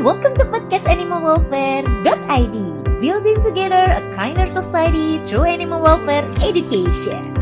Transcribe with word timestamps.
welcome 0.00 0.32
to 0.32 0.48
podcast 0.48 0.88
Welfare.id 0.88 2.56
Building 3.04 3.38
together 3.44 3.84
a 3.84 4.00
kinder 4.16 4.48
society 4.48 5.20
through 5.20 5.44
animal 5.44 5.84
welfare 5.84 6.24
education. 6.40 7.36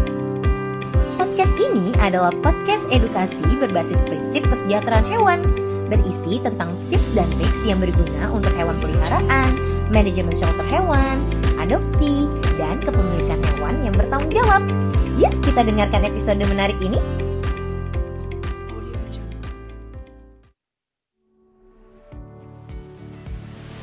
Podcast 1.14 1.54
ini 1.54 1.94
adalah 2.02 2.34
podcast 2.42 2.90
edukasi 2.90 3.46
berbasis 3.62 4.02
prinsip 4.02 4.42
kesejahteraan 4.50 5.06
hewan 5.06 5.38
Berisi 5.86 6.42
tentang 6.42 6.74
tips 6.90 7.14
dan 7.14 7.30
tips 7.38 7.62
yang 7.62 7.78
berguna 7.78 8.26
untuk 8.34 8.50
hewan 8.58 8.74
peliharaan, 8.82 9.54
manajemen 9.94 10.34
shelter 10.34 10.66
hewan, 10.66 11.22
adopsi, 11.62 12.26
dan 12.58 12.82
kepemilikan 12.82 13.38
hewan 13.54 13.86
yang 13.86 13.94
bertanggung 13.94 14.34
jawab 14.34 14.66
Yuk 15.14 15.30
kita 15.46 15.62
dengarkan 15.62 16.02
episode 16.10 16.42
menarik 16.50 16.78
ini 16.82 16.98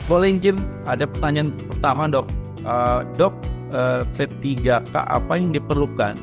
Boleh 0.05 0.38
izin 0.38 0.62
ada 0.86 1.09
pertanyaan 1.09 1.50
pertama 1.70 2.05
dok. 2.05 2.30
Uh, 2.66 3.05
dok, 3.18 3.34
uh, 3.73 4.02
P3K 4.18 4.94
apa 4.94 5.34
yang 5.38 5.54
diperlukan 5.54 6.18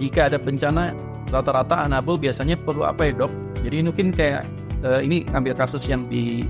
jika 0.00 0.32
ada 0.32 0.40
bencana 0.40 0.96
rata-rata 1.32 1.84
anabul 1.84 2.16
biasanya 2.20 2.56
perlu 2.60 2.84
apa 2.84 3.08
ya 3.08 3.12
dok? 3.24 3.32
Jadi 3.64 3.88
mungkin 3.88 4.12
kayak 4.12 4.44
uh, 4.84 5.00
ini 5.00 5.24
ambil 5.32 5.56
kasus 5.56 5.88
yang 5.88 6.04
di 6.12 6.44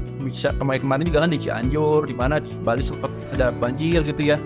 kemarin-kemarin 0.58 1.06
juga 1.06 1.18
kan 1.26 1.30
di 1.30 1.38
Cianjur, 1.38 2.06
di 2.06 2.14
mana 2.18 2.42
di 2.42 2.50
Bali 2.66 2.82
sempat 2.82 3.10
ada 3.34 3.54
banjir 3.54 4.02
gitu 4.02 4.34
ya. 4.34 4.38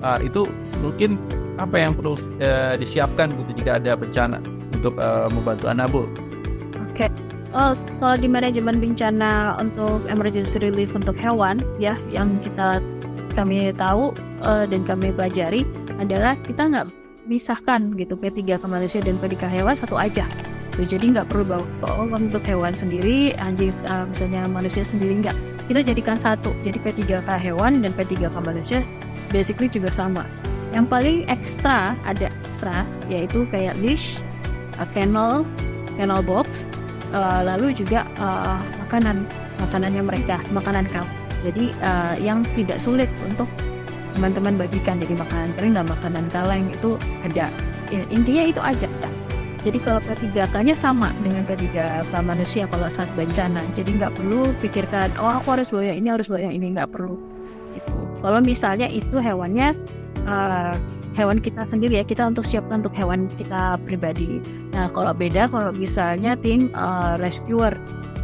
Uh, 0.00 0.18
itu 0.24 0.48
mungkin 0.80 1.20
apa 1.60 1.76
yang 1.76 1.92
perlu 1.92 2.16
uh, 2.16 2.74
disiapkan 2.80 3.36
gitu 3.36 3.62
jika 3.62 3.76
ada 3.76 3.92
bencana 3.96 4.40
untuk 4.72 4.96
uh, 4.96 5.28
membantu 5.28 5.68
anabul? 5.68 6.06
Oh, 7.52 7.76
kalau 8.00 8.16
di 8.16 8.32
manajemen 8.32 8.80
bencana 8.80 9.60
untuk 9.60 10.08
emergency 10.08 10.56
relief 10.56 10.96
untuk 10.96 11.12
hewan 11.20 11.60
ya 11.76 11.92
yang 12.08 12.40
kita 12.40 12.80
kami 13.36 13.68
tahu 13.76 14.16
uh, 14.40 14.64
dan 14.64 14.88
kami 14.88 15.12
pelajari 15.12 15.68
adalah 16.00 16.32
kita 16.48 16.64
nggak 16.72 16.88
misahkan 17.28 17.92
gitu 18.00 18.16
P3 18.16 18.56
ke 18.56 18.66
manusia 18.66 19.04
dan 19.04 19.20
P3 19.20 19.36
ke 19.36 19.48
hewan 19.52 19.76
satu 19.76 20.00
aja. 20.00 20.24
Tuh, 20.72 20.88
jadi 20.88 21.12
nggak 21.12 21.28
perlu 21.28 21.44
bawa 21.44 21.68
oh, 21.84 22.08
untuk 22.16 22.40
hewan 22.48 22.72
sendiri, 22.72 23.36
anjing 23.36 23.68
uh, 23.84 24.08
misalnya 24.08 24.48
manusia 24.48 24.80
sendiri 24.80 25.20
nggak. 25.20 25.36
Kita 25.68 25.84
jadikan 25.84 26.16
satu. 26.16 26.56
Jadi 26.64 26.80
P3 26.80 27.20
ke 27.20 27.34
hewan 27.36 27.84
dan 27.84 27.92
P3 27.92 28.32
ke 28.32 28.40
manusia 28.40 28.80
basically 29.28 29.68
juga 29.68 29.92
sama. 29.92 30.24
Yang 30.72 30.88
paling 30.88 31.18
ekstra 31.28 32.00
ada 32.08 32.32
ekstra 32.48 32.88
yaitu 33.12 33.44
kayak 33.52 33.76
leash, 33.84 34.24
uh, 34.80 34.88
kennel, 34.96 35.44
kennel 36.00 36.24
box, 36.24 36.64
uh, 37.12 37.40
lalu 37.46 37.76
juga 37.76 38.08
uh, 38.18 38.58
makanan 38.88 39.28
makanannya 39.60 40.02
mereka 40.02 40.36
makanan 40.50 40.88
kau 40.90 41.06
jadi 41.42 41.74
uh, 41.82 42.14
yang 42.18 42.46
tidak 42.54 42.78
sulit 42.78 43.10
untuk 43.26 43.50
teman-teman 44.14 44.60
bagikan. 44.60 45.00
Jadi 45.02 45.18
makanan 45.18 45.50
kering 45.58 45.74
dan 45.74 45.86
makanan 45.88 46.24
kaleng 46.30 46.70
itu 46.70 46.96
ada. 47.26 47.50
Ya, 47.90 48.02
intinya 48.08 48.44
itu 48.48 48.60
aja. 48.62 48.88
Jadi 49.62 49.78
kalau 49.78 50.02
P3K-nya 50.02 50.74
sama 50.74 51.14
dengan 51.22 51.46
P3K 51.46 52.10
manusia 52.26 52.66
kalau 52.66 52.90
saat 52.90 53.10
bencana. 53.14 53.62
Jadi 53.78 53.94
nggak 53.94 54.18
perlu 54.18 54.50
pikirkan 54.58 55.14
oh 55.22 55.38
aku 55.38 55.54
harus 55.58 55.70
bawa 55.70 55.92
yang 55.92 55.98
ini 56.02 56.08
harus 56.10 56.26
bawa 56.26 56.40
yang 56.50 56.54
ini. 56.54 56.74
Nggak 56.74 56.90
perlu. 56.90 57.14
Gitu. 57.74 57.92
Kalau 58.22 58.38
misalnya 58.42 58.86
itu 58.90 59.18
hewannya 59.18 59.74
uh, 60.26 60.74
hewan 61.14 61.38
kita 61.38 61.62
sendiri 61.66 62.00
ya 62.00 62.04
kita 62.04 62.24
untuk 62.24 62.46
siapkan 62.46 62.84
untuk 62.84 62.94
hewan 62.96 63.28
kita 63.36 63.78
pribadi. 63.84 64.40
Nah 64.72 64.88
kalau 64.90 65.12
beda 65.12 65.48
kalau 65.50 65.70
misalnya 65.74 66.38
tim 66.38 66.72
uh, 66.74 67.20
rescuer 67.20 67.74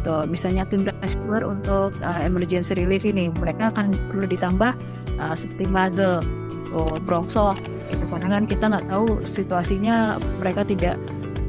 tuh 0.01 0.23
misalnya 0.23 0.63
tim 0.67 0.87
rescuer 1.03 1.43
untuk 1.43 1.91
uh, 1.99 2.19
emergency 2.23 2.75
relief 2.75 3.03
ini 3.03 3.27
mereka 3.35 3.71
akan 3.75 3.95
perlu 4.11 4.25
ditambah 4.31 4.71
uh, 5.19 5.35
seperti 5.35 5.67
muzzle 5.67 6.23
oh, 6.71 6.95
gitu. 6.97 8.05
Karena 8.09 8.39
kan 8.39 8.43
kita 8.47 8.63
nggak 8.71 8.85
tahu 8.87 9.07
situasinya 9.27 10.21
mereka 10.39 10.63
tidak 10.63 10.95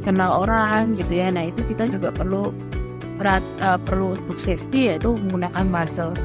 kenal 0.02 0.44
orang 0.44 0.96
gitu 0.96 1.20
ya. 1.20 1.28
Nah 1.30 1.52
itu 1.52 1.62
kita 1.68 1.88
juga 1.92 2.10
perlu 2.10 2.50
berat 3.20 3.44
uh, 3.60 3.76
perlu 3.76 4.16
untuk 4.16 4.40
safety 4.40 4.92
yaitu 4.92 5.14
menggunakan 5.14 5.64
muzzle. 5.68 6.16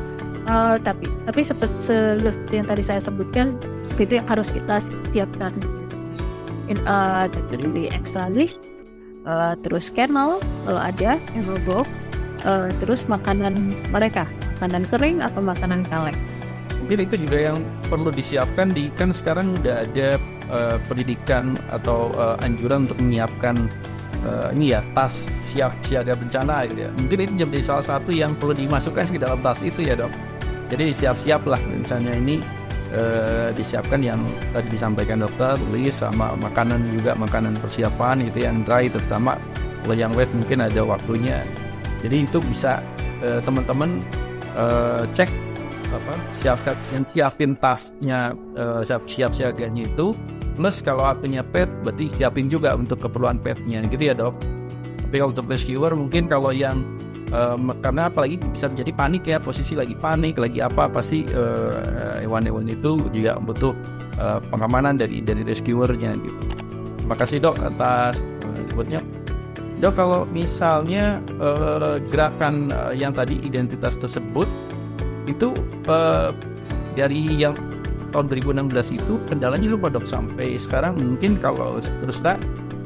Uh, 0.46 0.78
tapi 0.78 1.10
tapi 1.26 1.42
seperti 1.42 2.54
yang 2.54 2.70
tadi 2.70 2.86
saya 2.86 3.02
sebutkan 3.02 3.58
itu 3.98 4.20
yang 4.20 4.28
harus 4.28 4.52
kita 4.52 4.82
siapkan. 5.14 5.54
In, 6.66 6.82
uh, 6.90 7.30
di 7.54 7.94
extra 7.94 8.26
list 8.26 8.58
uh, 9.30 9.54
terus 9.62 9.94
kernel 9.94 10.42
kalau 10.66 10.82
ada 10.82 11.22
kernel 11.30 11.62
box 11.62 11.86
uh, 12.46 12.74
terus 12.82 13.06
makanan 13.06 13.78
mereka. 13.94 14.26
Makanan 14.58 14.88
kering 14.88 15.20
atau 15.20 15.44
makanan 15.44 15.84
kaleng. 15.92 16.18
Mungkin 16.86 17.06
itu 17.10 17.16
juga 17.28 17.38
yang 17.54 17.58
perlu 17.90 18.14
disiapkan 18.14 18.72
di 18.72 18.94
kan 18.94 19.10
sekarang 19.10 19.58
udah 19.62 19.90
ada 19.90 20.22
uh, 20.50 20.78
pendidikan 20.86 21.58
atau 21.74 22.14
uh, 22.14 22.38
anjuran 22.46 22.86
untuk 22.86 23.02
menyiapkan 23.02 23.70
uh, 24.26 24.54
ini 24.54 24.74
ya 24.74 24.86
tas 24.94 25.14
siap 25.42 25.74
siaga 25.86 26.14
bencana 26.14 26.66
gitu 26.70 26.86
ya. 26.88 26.92
Mungkin 26.98 27.18
itu 27.26 27.34
jadi 27.46 27.62
salah 27.62 27.86
satu 27.86 28.14
yang 28.14 28.38
perlu 28.38 28.54
dimasukkan 28.54 29.12
ke 29.12 29.20
dalam 29.22 29.42
tas 29.42 29.66
itu 29.66 29.86
ya 29.86 29.98
dok. 29.98 30.14
Jadi 30.70 30.94
siap-siap 30.94 31.46
lah 31.46 31.62
misalnya 31.70 32.18
ini 32.18 32.42
eh, 32.96 33.50
disiapkan 33.54 34.00
yang 34.00 34.24
tadi 34.56 34.72
disampaikan 34.72 35.22
dokter 35.22 35.60
tulis 35.60 35.92
sama 35.92 36.34
makanan 36.40 36.82
juga 36.96 37.14
makanan 37.20 37.60
persiapan 37.60 38.24
itu 38.26 38.48
yang 38.48 38.64
dry 38.64 38.88
terutama 38.88 39.36
kalau 39.84 39.96
yang 39.96 40.16
wet 40.18 40.32
mungkin 40.34 40.66
ada 40.66 40.82
waktunya. 40.82 41.46
Jadi 42.02 42.26
itu 42.26 42.42
bisa 42.42 42.82
eh, 43.22 43.44
teman-teman 43.44 44.02
eh, 44.56 45.04
cek 45.14 45.30
apa 45.94 46.14
siapkan 46.36 46.76
yang 46.92 47.06
siapin 47.14 47.52
tasnya 47.62 48.34
eh, 48.58 48.82
siap 48.82 49.06
siap 49.06 49.32
siaganya 49.36 49.86
itu. 49.86 50.16
Plus 50.56 50.80
kalau 50.80 51.04
punya 51.20 51.44
pet 51.44 51.68
berarti 51.84 52.08
siapin 52.16 52.48
juga 52.48 52.80
untuk 52.80 53.04
keperluan 53.04 53.38
petnya 53.44 53.84
gitu 53.92 54.10
ya 54.10 54.16
dok. 54.16 54.40
Tapi 55.06 55.22
kalau 55.22 55.32
untuk 55.36 55.52
rescuer 55.52 55.92
mungkin 55.94 56.32
kalau 56.32 56.56
yang 56.56 56.82
um, 57.36 57.76
karena 57.84 58.08
apalagi 58.08 58.40
bisa 58.40 58.72
menjadi 58.72 58.92
panik 58.96 59.24
ya 59.28 59.38
posisi 59.38 59.76
lagi 59.76 59.94
panik 60.00 60.40
lagi 60.40 60.64
apa 60.64 60.88
pasti 60.88 61.28
uh, 61.36 62.24
hewan-hewan 62.24 62.72
itu 62.72 63.04
juga 63.12 63.36
butuh 63.44 63.76
uh, 64.18 64.40
pengamanan 64.48 64.96
dari 64.96 65.20
dari 65.20 65.44
rescuernya 65.44 66.16
gitu. 66.16 66.40
Terima 67.04 67.16
kasih 67.20 67.38
dok 67.44 67.60
atas 67.62 68.24
uh, 68.48 69.04
Dok 69.76 69.92
kalau 70.00 70.24
misalnya 70.32 71.20
uh, 71.44 72.00
gerakan 72.08 72.72
uh, 72.72 72.96
yang 72.96 73.12
tadi 73.12 73.44
identitas 73.44 74.00
tersebut 74.00 74.48
itu 75.28 75.52
uh, 75.92 76.32
dari 76.96 77.28
yang 77.36 77.60
tahun 78.16 78.32
2016 78.32 78.96
itu 78.96 79.20
kendalanya 79.28 79.68
lupa 79.76 79.92
dok 79.92 80.08
sampai 80.08 80.56
sekarang 80.56 80.96
mungkin 80.96 81.36
kalau 81.44 81.84
terus 81.84 82.24
tak 82.24 82.40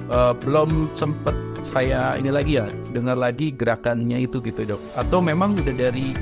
uh, 0.09 0.33
belum 0.33 0.89
sempat 0.97 1.37
saya 1.61 2.15
ini 2.15 2.31
lagi 2.31 2.57
ya 2.59 2.67
dengar 2.91 3.19
lagi 3.19 3.51
gerakannya 3.53 4.23
itu 4.25 4.41
gitu 4.43 4.65
dok. 4.65 4.81
Atau 4.95 5.19
memang 5.19 5.55
udah 5.57 5.75
dari 5.75 6.15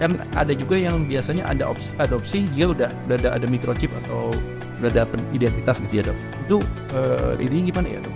kan 0.00 0.18
ada 0.34 0.50
juga 0.56 0.74
yang 0.74 1.06
biasanya 1.06 1.46
ada 1.46 1.70
adopsi 2.02 2.48
dia 2.56 2.70
udah 2.74 2.90
udah 3.06 3.16
ada, 3.22 3.28
ada 3.38 3.46
microchip 3.46 3.92
atau 4.04 4.34
udah 4.82 4.90
ada 4.90 5.04
identitas 5.34 5.78
gitu 5.82 6.02
ya 6.02 6.04
dok? 6.10 6.18
Itu 6.46 6.56
uh, 6.94 7.34
ini 7.38 7.70
gimana 7.70 7.88
ya 7.88 8.00
dok? 8.02 8.14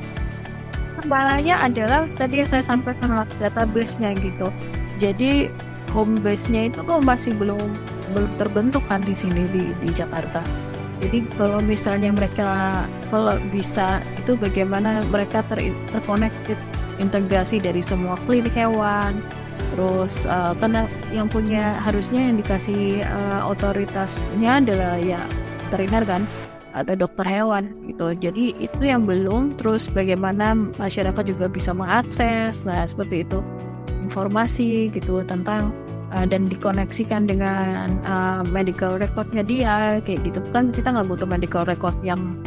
Kendalanya 1.03 1.55
adalah 1.63 2.01
tadi 2.19 2.43
yang 2.43 2.49
saya 2.51 2.65
sampaikan 2.65 3.27
database-nya 3.39 4.17
gitu. 4.19 4.51
Jadi 4.99 5.53
home 5.93 6.19
base-nya 6.25 6.73
itu 6.73 6.83
kok 6.83 7.05
masih 7.05 7.37
belum 7.37 7.79
belum 8.15 8.31
terbentuk 8.39 8.83
kan 8.87 9.03
di 9.03 9.13
sini 9.13 9.45
di 9.51 9.75
di 9.83 9.91
Jakarta 9.93 10.41
jadi 11.05 11.29
kalau 11.37 11.61
misalnya 11.61 12.09
mereka 12.09 12.49
kalau 13.13 13.37
bisa 13.53 14.01
itu 14.17 14.33
bagaimana 14.33 15.05
mereka 15.13 15.45
ter 15.45 15.69
terkonektif 15.93 16.57
integrasi 16.97 17.61
dari 17.61 17.85
semua 17.85 18.17
klinik 18.25 18.57
hewan. 18.57 19.21
Terus 19.73 20.25
uh, 20.29 20.57
karena 20.57 20.89
yang 21.13 21.29
punya 21.29 21.77
harusnya 21.81 22.33
yang 22.33 22.37
dikasih 22.41 23.05
uh, 23.05 23.49
otoritasnya 23.49 24.65
adalah 24.65 24.97
ya 24.97 25.21
veteriner 25.69 26.05
kan 26.05 26.23
atau 26.73 26.97
dokter 26.97 27.25
hewan 27.29 27.73
gitu. 27.89 28.17
Jadi 28.17 28.57
itu 28.57 28.81
yang 28.85 29.05
belum 29.05 29.57
terus 29.61 29.89
bagaimana 29.93 30.57
masyarakat 30.81 31.25
juga 31.29 31.49
bisa 31.49 31.77
mengakses 31.77 32.65
nah 32.65 32.89
seperti 32.89 33.25
itu. 33.25 33.45
Informasi 34.01 34.93
gitu 34.97 35.21
tentang 35.29 35.77
uh, 36.17 36.25
dan 36.25 36.49
dikoneksikan 36.49 37.29
dengan 37.29 38.01
uh, 38.09 38.41
medical 38.41 38.97
recordnya 38.97 39.45
dia 39.45 40.01
kayak 40.01 40.25
gitu. 40.25 40.41
Kan 40.51 40.73
kita 40.73 40.97
nggak 40.97 41.13
butuh 41.13 41.29
medical 41.29 41.69
record 41.69 41.95
yang 42.01 42.41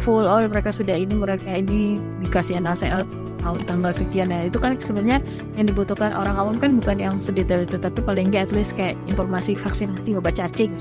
full 0.00 0.24
oh 0.24 0.40
mereka 0.48 0.70
sudah 0.72 0.96
ini 0.96 1.12
mereka 1.12 1.50
ini 1.50 1.98
dikasih 2.24 2.62
NaCl 2.62 3.04
tahun 3.42 3.60
tanggal 3.66 3.92
sekian. 3.92 4.30
Ya 4.30 4.46
itu 4.46 4.62
kan 4.62 4.78
sebenarnya 4.78 5.18
yang 5.58 5.66
dibutuhkan 5.66 6.14
orang 6.14 6.38
awam 6.38 6.56
kan 6.62 6.78
bukan 6.78 7.02
yang 7.02 7.16
sedetail 7.18 7.66
itu 7.66 7.76
tapi 7.76 7.98
paling 8.00 8.30
nggak 8.30 8.48
at 8.48 8.52
least 8.54 8.78
kayak 8.78 8.94
informasi 9.10 9.58
vaksinasi 9.58 10.14
obat 10.14 10.38
cacing 10.38 10.72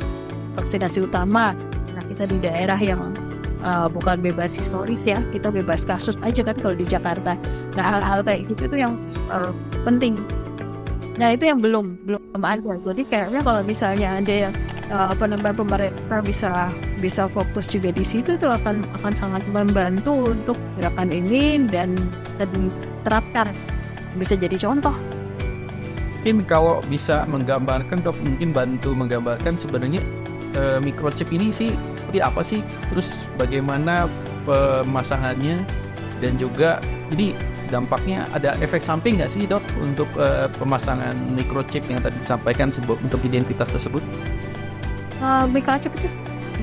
vaksinasi 0.54 1.10
utama. 1.10 1.58
Nah 1.98 2.04
kita 2.06 2.30
di 2.30 2.38
daerah 2.40 2.78
yang 2.80 3.12
uh, 3.64 3.88
bukan 3.92 4.20
bebas 4.24 4.56
historis 4.56 5.04
ya 5.08 5.24
kita 5.36 5.52
bebas 5.52 5.84
kasus 5.88 6.16
aja 6.24 6.44
kan 6.46 6.56
kalau 6.60 6.76
di 6.76 6.86
Jakarta. 6.88 7.36
Nah 7.76 7.84
hal-hal 7.84 8.24
kayak 8.24 8.52
gitu 8.52 8.72
itu 8.72 8.78
yang 8.88 9.00
uh, 9.32 9.52
penting 9.88 10.20
Nah 11.20 11.36
itu 11.36 11.52
yang 11.52 11.60
belum 11.60 12.08
belum 12.08 12.40
ada. 12.40 12.80
Jadi 12.80 13.04
kayaknya 13.04 13.44
kalau 13.44 13.62
misalnya 13.68 14.24
ada 14.24 14.34
yang 14.48 14.54
uh, 14.88 15.12
apa 15.12 15.28
namanya 15.28 15.52
pemerintah 15.52 16.24
bisa 16.24 16.72
bisa 17.04 17.28
fokus 17.28 17.68
juga 17.68 17.92
di 17.92 18.08
situ 18.08 18.40
tuh 18.40 18.56
akan 18.56 18.88
akan 19.04 19.14
sangat 19.20 19.44
membantu 19.52 20.32
untuk 20.32 20.56
gerakan 20.80 21.12
ini 21.12 21.68
dan 21.68 22.00
diterapkan 22.40 23.52
bisa 24.16 24.40
jadi 24.40 24.56
contoh. 24.56 24.96
Mungkin 26.24 26.48
kalau 26.48 26.84
bisa 26.88 27.28
menggambarkan 27.28 28.04
dok 28.04 28.16
mungkin 28.24 28.56
bantu 28.56 28.92
menggambarkan 28.92 29.60
sebenarnya 29.60 30.00
uh, 30.56 30.80
microchip 30.80 31.28
ini 31.36 31.52
sih 31.52 31.76
seperti 31.96 32.20
apa 32.24 32.40
sih? 32.44 32.60
Terus 32.92 33.28
bagaimana 33.36 34.08
pemasangannya 34.48 35.64
dan 36.20 36.36
juga 36.36 36.84
ini 37.12 37.32
dampaknya 37.70 38.26
ada 38.34 38.58
efek 38.60 38.82
samping 38.82 39.22
nggak 39.22 39.32
sih 39.32 39.46
dok 39.46 39.64
untuk 39.82 40.10
uh, 40.18 40.50
pemasangan 40.58 41.16
microchip 41.34 41.86
yang 41.88 42.02
tadi 42.02 42.18
disampaikan 42.20 42.74
untuk 42.90 43.22
identitas 43.24 43.70
tersebut? 43.70 44.04
Uh, 45.22 45.46
microchip 45.50 45.94
itu 45.98 46.18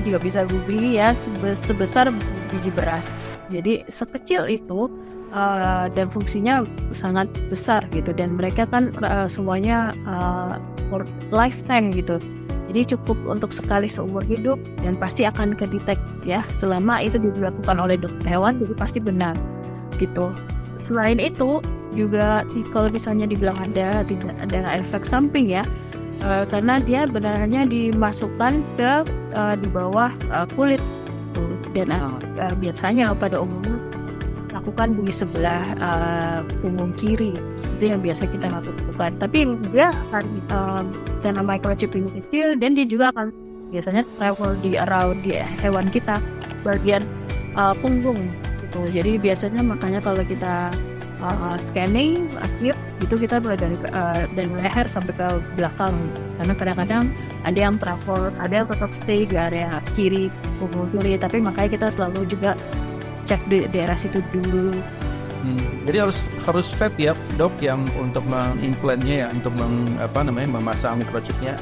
juga 0.05 0.19
bisa 0.21 0.45
beli 0.67 0.99
ya 0.99 1.15
sebesar 1.55 2.11
biji 2.53 2.71
beras. 2.71 3.09
Jadi 3.47 3.87
sekecil 3.87 4.47
itu 4.51 4.91
uh, 5.31 5.87
dan 5.91 6.11
fungsinya 6.11 6.67
sangat 6.91 7.31
besar 7.47 7.87
gitu 7.95 8.11
dan 8.11 8.35
mereka 8.35 8.67
kan 8.67 8.91
uh, 9.01 9.31
semuanya 9.31 9.95
uh, 10.03 10.59
for 10.91 11.07
lifetime 11.31 11.95
gitu. 11.95 12.19
Jadi 12.67 12.99
cukup 12.99 13.15
untuk 13.23 13.55
sekali 13.55 13.87
seumur 13.87 14.27
hidup 14.27 14.59
dan 14.83 14.99
pasti 14.99 15.23
akan 15.23 15.55
kedetek 15.55 15.95
ya 16.27 16.43
selama 16.51 16.99
itu 16.99 17.15
dilakukan 17.15 17.79
oleh 17.79 17.95
dokter 17.95 18.27
hewan 18.27 18.59
jadi 18.59 18.75
pasti 18.75 18.99
benar 18.99 19.39
gitu 20.03 20.35
selain 20.79 21.17
itu 21.17 21.61
juga 21.95 22.45
kalau 22.75 22.91
misalnya 22.91 23.25
dibilang 23.25 23.57
ada 23.57 24.05
tidak 24.05 24.35
ada 24.37 24.77
efek 24.77 25.01
samping 25.07 25.49
ya 25.49 25.65
uh, 26.21 26.45
karena 26.49 26.77
dia 26.81 27.09
benarnya 27.09 27.65
dimasukkan 27.65 28.61
ke 28.77 28.91
uh, 29.33 29.55
di 29.57 29.67
bawah 29.69 30.11
uh, 30.29 30.45
kulit 30.53 30.81
tuh 31.33 31.49
dan 31.73 31.89
uh, 31.93 32.53
biasanya 32.61 33.13
pada 33.17 33.41
umumnya 33.41 33.77
lakukan 34.67 34.99
di 34.99 35.07
sebelah 35.13 35.63
uh, 35.79 36.39
punggung 36.59 36.91
kiri. 36.99 37.39
Itu 37.79 37.93
yang 37.93 38.03
biasa 38.03 38.27
kita 38.27 38.51
lakukan. 38.51 39.15
Tapi 39.15 39.47
dia 39.71 39.95
akan 40.11 40.25
uh, 40.51 40.83
karena 41.23 41.39
microchip 41.39 41.95
ini 41.95 42.09
kecil 42.19 42.59
dan 42.59 42.75
dia 42.75 42.83
juga 42.83 43.15
akan 43.15 43.31
biasanya 43.71 44.03
travel 44.19 44.59
di 44.59 44.75
around 44.75 45.23
di 45.23 45.39
hewan 45.63 45.87
kita 45.87 46.19
bagian 46.67 47.07
uh, 47.55 47.75
punggung 47.79 48.27
gitu. 48.67 48.81
Jadi 48.91 49.11
biasanya 49.17 49.63
makanya 49.63 50.03
kalau 50.03 50.21
kita 50.27 50.75
uh, 51.23 51.55
scanning 51.57 52.27
akhir 52.37 52.75
itu 52.99 53.15
kita 53.15 53.39
mulai 53.39 53.57
dari 53.57 53.77
uh, 53.93 54.25
dari 54.33 54.49
leher 54.49 54.85
sampai 54.89 55.13
ke 55.13 55.27
belakang 55.55 55.93
karena 56.41 56.53
kadang-kadang 56.57 57.03
ada 57.45 57.59
yang 57.59 57.75
travel 57.77 58.33
ada 58.41 58.53
yang 58.63 58.67
tetap 58.67 58.91
stay 58.93 59.23
di 59.23 59.37
area 59.39 59.79
kiri 59.95 60.27
punggung 60.59 60.91
kiri. 60.91 61.15
Tapi 61.15 61.39
makanya 61.39 61.69
kita 61.79 61.87
selalu 61.93 62.27
juga 62.27 62.53
cek 63.27 63.41
di 63.47 63.67
daerah 63.71 63.95
situ 63.95 64.19
dulu. 64.35 64.77
Hmm, 65.37 65.69
jadi 65.85 66.09
harus 66.09 66.27
harus 66.43 66.67
vet 66.73 66.93
ya 66.97 67.13
dok 67.37 67.53
yang 67.61 67.85
untuk 68.01 68.25
mengimplantnya 68.25 69.15
ya 69.23 69.27
untuk 69.29 69.53
meng, 69.53 69.95
apa 70.01 70.25
namanya 70.25 70.57
memasang 70.57 70.99
microchipnya. 70.99 71.55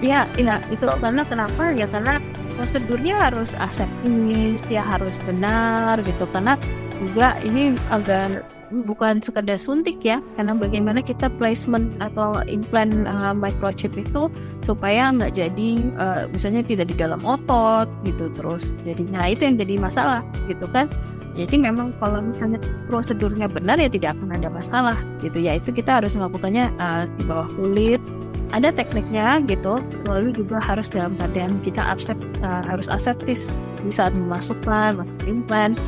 Iya, 0.00 0.24
iya 0.40 0.64
itu 0.72 0.88
oh. 0.88 0.96
karena 0.96 1.26
kenapa? 1.28 1.76
Ya 1.76 1.84
karena 1.84 2.16
prosedurnya 2.60 3.16
harus 3.16 3.56
aseptis 3.56 4.60
ya 4.68 4.84
harus 4.84 5.16
benar 5.24 5.96
gitu. 6.04 6.28
Karena 6.28 6.60
juga 7.00 7.40
ini 7.40 7.72
agak 7.88 8.44
bukan 8.84 9.18
sekedar 9.18 9.58
suntik 9.58 9.98
ya 10.04 10.22
karena 10.38 10.54
bagaimana 10.54 11.02
kita 11.02 11.26
placement 11.40 11.90
atau 11.98 12.38
implant 12.46 13.08
uh, 13.08 13.34
microchip 13.34 13.90
itu 13.98 14.30
supaya 14.62 15.10
nggak 15.10 15.34
jadi 15.34 15.70
uh, 15.98 16.22
misalnya 16.30 16.62
tidak 16.62 16.92
di 16.92 16.96
dalam 17.00 17.24
otot 17.24 17.88
gitu 18.04 18.28
terus. 18.36 18.76
Jadinya 18.84 19.24
itu 19.24 19.48
yang 19.48 19.56
jadi 19.56 19.74
masalah 19.80 20.20
gitu 20.44 20.68
kan. 20.68 20.92
Jadi 21.32 21.56
memang 21.56 21.96
kalau 21.96 22.20
misalnya 22.20 22.60
prosedurnya 22.90 23.48
benar 23.48 23.80
ya 23.80 23.88
tidak 23.88 24.20
akan 24.20 24.36
ada 24.36 24.52
masalah 24.52 24.98
gitu. 25.24 25.40
Ya 25.40 25.56
itu 25.56 25.72
kita 25.72 26.04
harus 26.04 26.12
melakukannya 26.12 26.68
uh, 26.76 27.08
di 27.08 27.24
bawah 27.24 27.48
kulit 27.56 28.02
ada 28.50 28.74
tekniknya 28.74 29.38
gitu 29.46 29.78
lalu 30.10 30.34
juga 30.34 30.58
harus 30.58 30.90
dalam 30.90 31.14
keadaan 31.14 31.62
kita 31.62 31.78
accept, 31.78 32.20
uh, 32.42 32.62
harus 32.66 32.90
aseptis. 32.90 33.46
Di 33.80 33.92
saat 33.94 34.12
memasukkan 34.12 34.98
masuk 34.98 35.18
implan 35.24 35.78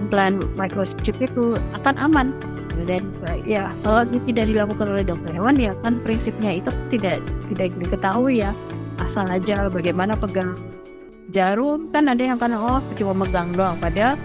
implan 0.00 0.40
microchip 0.56 1.16
itu 1.20 1.60
akan 1.76 1.94
aman. 2.00 2.32
Dan 2.88 3.12
ya 3.44 3.68
kalau 3.84 4.08
tidak 4.24 4.48
dilakukan 4.48 4.88
oleh 4.88 5.04
dokter 5.04 5.36
hewan 5.36 5.60
ya 5.60 5.76
kan 5.84 6.00
prinsipnya 6.00 6.64
itu 6.64 6.72
tidak 6.88 7.20
tidak 7.52 7.76
diketahui 7.76 8.40
ya. 8.40 8.56
Asal 8.96 9.28
aja 9.28 9.68
bagaimana 9.68 10.16
pegang 10.16 10.56
jarum 11.36 11.92
kan 11.92 12.08
ada 12.08 12.20
yang 12.20 12.40
kan 12.40 12.56
oh 12.56 12.80
cuma 12.96 13.12
megang 13.28 13.52
doang. 13.52 13.76
Padahal 13.76 14.16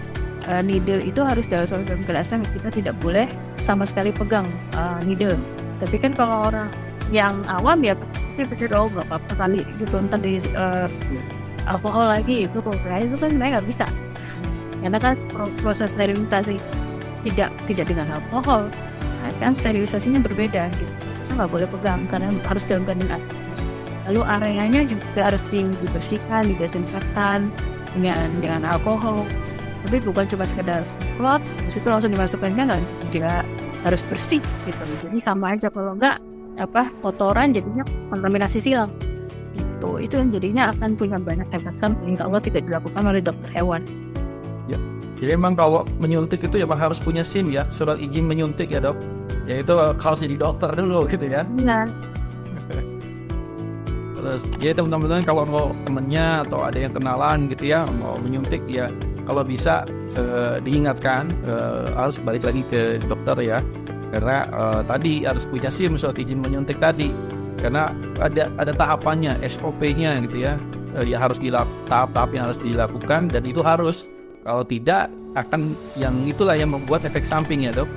uh, 0.48 0.64
needle 0.64 1.04
itu 1.04 1.20
harus 1.20 1.44
dalam 1.44 1.68
suatu 1.68 1.84
keadaan 1.84 2.40
kita 2.56 2.68
tidak 2.72 2.94
boleh 3.04 3.28
sama 3.60 3.84
sekali 3.84 4.08
pegang 4.08 4.48
uh, 4.72 5.04
needle. 5.04 5.36
Tapi 5.76 6.00
kan 6.00 6.16
kalau 6.16 6.48
orang 6.48 6.72
yang 7.14 7.42
awam 7.46 7.82
ya 7.86 7.94
pasti 7.94 8.44
pikir 8.46 8.74
oh 8.74 8.90
nggak 8.90 9.06
apa-apa 9.08 9.32
kali 9.46 9.62
gitu. 9.78 9.96
Ntar 9.96 10.20
di 10.20 10.42
uh, 10.54 10.88
alkohol 11.70 12.10
lagi 12.10 12.46
itu 12.46 12.58
kalau 12.62 12.76
itu 12.76 13.16
kan 13.16 13.28
sebenarnya 13.32 13.52
nggak 13.60 13.68
bisa. 13.68 13.86
Karena 14.82 14.98
kan 15.00 15.14
proses 15.62 15.96
sterilisasi 15.96 16.60
tidak 17.26 17.50
tidak 17.66 17.86
dengan 17.90 18.06
alkohol 18.22 18.70
nah, 19.24 19.32
kan 19.42 19.56
sterilisasinya 19.56 20.22
berbeda 20.22 20.70
gitu. 20.78 20.94
Nggak 21.34 21.50
boleh 21.50 21.68
pegang 21.68 22.06
karena 22.06 22.32
harus 22.46 22.64
dalam 22.64 22.86
keadaan 22.86 23.12
asli 23.12 23.36
lalu 24.06 24.22
areanya 24.22 24.86
juga 24.86 25.34
harus 25.34 25.42
dibersihkan 25.50 26.46
didesinfektan 26.54 27.50
dengan 27.98 28.30
dengan 28.38 28.62
alkohol. 28.62 29.26
Tapi 29.86 30.02
bukan 30.02 30.26
cuma 30.30 30.46
sekedar 30.46 30.82
semprot 30.82 31.42
terus 31.62 31.78
itu 31.78 31.86
langsung 31.90 32.10
dimasukkan 32.14 32.54
kan 32.54 32.78
nggak? 33.10 33.44
Harus 33.82 34.02
bersih 34.06 34.42
gitu. 34.66 34.82
Jadi 35.06 35.18
sama 35.22 35.54
aja 35.54 35.70
kalau 35.70 35.94
nggak 35.94 36.18
apa 36.56 36.88
kotoran 37.04 37.52
jadinya 37.52 37.84
kontaminasi 38.12 38.58
silang. 38.60 38.92
Itu 39.56 40.00
itu 40.00 40.16
yang 40.16 40.30
jadinya 40.32 40.72
akan 40.72 40.96
punya 40.96 41.20
banyak 41.20 41.48
efek 41.52 41.76
samping 41.76 42.16
kalau 42.16 42.40
tidak 42.40 42.64
dilakukan 42.64 43.02
oleh 43.04 43.20
dokter 43.20 43.48
hewan. 43.52 43.84
Ya. 44.68 44.80
Jadi 45.20 45.32
emang 45.36 45.56
kalau 45.56 45.88
menyuntik 45.96 46.44
itu 46.44 46.60
ya 46.60 46.68
harus 46.68 47.00
punya 47.00 47.24
SIM 47.24 47.48
ya 47.48 47.64
surat 47.72 47.96
izin 48.00 48.28
menyuntik 48.28 48.72
ya 48.72 48.80
dok. 48.80 48.96
Ya 49.46 49.62
itu 49.62 49.72
harus 49.76 50.18
jadi 50.20 50.36
dokter 50.36 50.72
dulu 50.74 51.06
gitu 51.08 51.28
ya. 51.28 51.44
Benar 51.46 51.88
terus 54.26 54.42
jadi 54.58 54.82
teman-teman 54.82 55.22
kalau 55.22 55.46
mau 55.46 55.66
temennya 55.86 56.42
atau 56.42 56.66
ada 56.66 56.74
yang 56.82 56.90
kenalan 56.90 57.46
gitu 57.46 57.70
ya 57.70 57.86
mau 58.02 58.18
menyuntik 58.18 58.58
ya 58.66 58.90
kalau 59.22 59.46
bisa 59.46 59.86
eh, 60.18 60.58
diingatkan 60.66 61.30
eh, 61.46 61.94
harus 61.94 62.18
balik 62.18 62.42
lagi 62.42 62.66
ke 62.66 62.98
dokter 63.06 63.38
ya 63.38 63.58
karena 64.16 64.48
uh, 64.48 64.80
tadi 64.88 65.28
harus 65.28 65.44
punya 65.44 65.68
SIM 65.68 66.00
surat 66.00 66.16
izin 66.16 66.40
menyuntik 66.40 66.80
tadi. 66.80 67.12
Karena 67.60 67.92
ada 68.16 68.48
ada 68.56 68.72
tahapannya 68.72 69.36
SOP-nya 69.44 70.16
gitu 70.24 70.48
ya. 70.48 70.56
Uh, 70.96 71.04
ya 71.04 71.20
harus 71.20 71.36
tahap-tahap 71.36 72.30
yang 72.32 72.48
harus 72.48 72.56
dilakukan 72.64 73.28
dan 73.28 73.44
itu 73.44 73.60
harus 73.60 74.08
kalau 74.48 74.64
tidak 74.64 75.12
akan 75.36 75.76
yang 76.00 76.16
itulah 76.24 76.56
yang 76.56 76.72
membuat 76.72 77.04
efek 77.04 77.28
samping 77.28 77.68
ya 77.68 77.76
dok. 77.76 77.88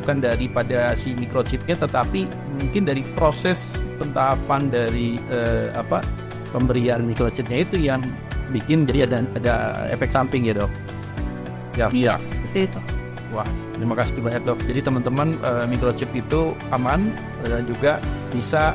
Bukan 0.00 0.24
daripada 0.24 0.96
si 0.96 1.12
microchipnya 1.12 1.76
tetapi 1.76 2.24
mungkin 2.56 2.88
dari 2.88 3.04
proses 3.12 3.76
pentahapan 4.00 4.72
dari 4.72 5.20
uh, 5.28 5.76
apa 5.76 6.00
pemberian 6.56 7.04
microchipnya 7.04 7.68
itu 7.68 7.76
yang 7.76 8.00
bikin 8.48 8.88
jadi 8.88 9.04
ada 9.12 9.28
ada 9.36 9.54
efek 9.92 10.08
samping 10.08 10.48
ya 10.48 10.56
dok. 10.56 10.72
Ya. 11.76 11.92
Iya 11.92 12.14
seperti 12.32 12.64
itu 12.64 12.80
Wah, 13.30 13.46
terima 13.78 13.94
kasih 13.94 14.18
banyak 14.18 14.42
dok. 14.42 14.58
Jadi 14.66 14.80
teman-teman 14.82 15.38
uh, 15.46 15.62
microchip 15.70 16.10
itu 16.18 16.54
aman 16.74 17.14
dan 17.46 17.62
juga 17.62 18.02
bisa 18.34 18.74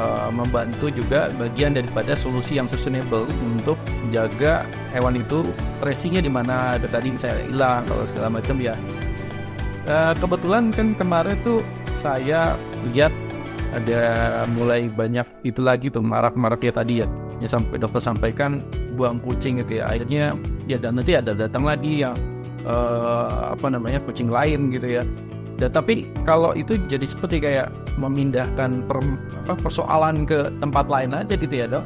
uh, 0.00 0.32
membantu 0.32 0.88
juga 0.88 1.28
bagian 1.36 1.76
daripada 1.76 2.16
solusi 2.16 2.56
yang 2.56 2.64
sustainable 2.64 3.28
untuk 3.44 3.76
menjaga 4.06 4.64
hewan 4.96 5.20
itu 5.20 5.44
tracingnya 5.84 6.24
di 6.24 6.32
mana 6.32 6.80
ada 6.80 6.88
tadi 6.88 7.12
saya 7.20 7.44
hilang 7.44 7.84
kalau 7.84 8.04
segala 8.08 8.28
macam 8.32 8.56
ya. 8.56 8.72
Uh, 9.84 10.16
kebetulan 10.16 10.72
kan 10.72 10.96
kemarin 10.96 11.36
tuh 11.44 11.60
saya 11.92 12.56
lihat 12.96 13.12
ada 13.76 14.00
mulai 14.50 14.88
banyak 14.90 15.28
itu 15.44 15.60
lagi 15.62 15.92
tuh 15.92 16.00
marak-marak 16.00 16.64
ya 16.64 16.72
tadi 16.72 17.04
ya. 17.04 17.08
Ya 17.40 17.48
sampai 17.48 17.80
dokter 17.80 18.00
sampaikan 18.00 18.64
buang 18.96 19.20
kucing 19.20 19.60
itu 19.60 19.80
ya. 19.80 19.92
Akhirnya 19.92 20.36
ya 20.68 20.76
dan 20.80 20.96
nanti 20.96 21.16
ada 21.16 21.36
datang 21.36 21.68
lagi 21.68 22.04
yang 22.04 22.16
uh, 22.66 23.54
apa 23.54 23.66
namanya 23.70 24.00
kucing 24.04 24.28
lain 24.28 24.72
gitu 24.74 25.00
ya. 25.00 25.02
Dan 25.60 25.76
tapi 25.76 26.08
kalau 26.24 26.56
itu 26.56 26.80
jadi 26.88 27.04
seperti 27.04 27.36
kayak 27.44 27.68
memindahkan 28.00 28.80
per, 28.88 29.04
apa, 29.44 29.60
persoalan 29.60 30.24
ke 30.24 30.48
tempat 30.64 30.88
lain 30.88 31.12
aja 31.12 31.36
gitu 31.36 31.52
ya 31.52 31.68
dok? 31.68 31.84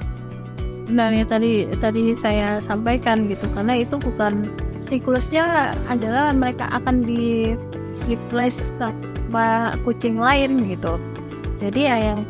Benar 0.87 1.11
ya 1.11 1.25
tadi 1.27 1.67
tadi 1.83 2.15
saya 2.15 2.63
sampaikan 2.63 3.27
gitu 3.27 3.49
karena 3.57 3.83
itu 3.83 3.99
bukan 3.99 4.53
siklusnya 4.87 5.75
adalah 5.91 6.31
mereka 6.31 6.71
akan 6.71 7.03
di 7.03 7.59
replace 8.07 8.71
sama 8.79 9.75
kucing 9.83 10.21
lain 10.21 10.71
gitu. 10.71 11.01
Jadi 11.59 11.89
ya 11.89 11.97
yang 11.99 12.21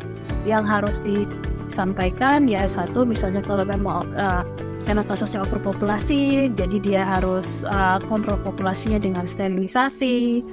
yang 0.47 0.63
harus 0.65 0.97
disampaikan 1.03 2.49
ya 2.49 2.65
satu 2.65 3.05
misalnya 3.05 3.45
kalau 3.45 3.67
memang 3.67 4.09
uh, 4.17 4.41
karena 4.85 5.03
kasusnya 5.03 5.41
overpopulasi, 5.41 6.53
jadi 6.53 6.77
dia 6.77 7.01
harus 7.03 7.65
uh, 7.65 7.97
kontrol 8.05 8.37
populasinya 8.39 9.01
dengan 9.01 9.25
sterilisasi. 9.25 10.45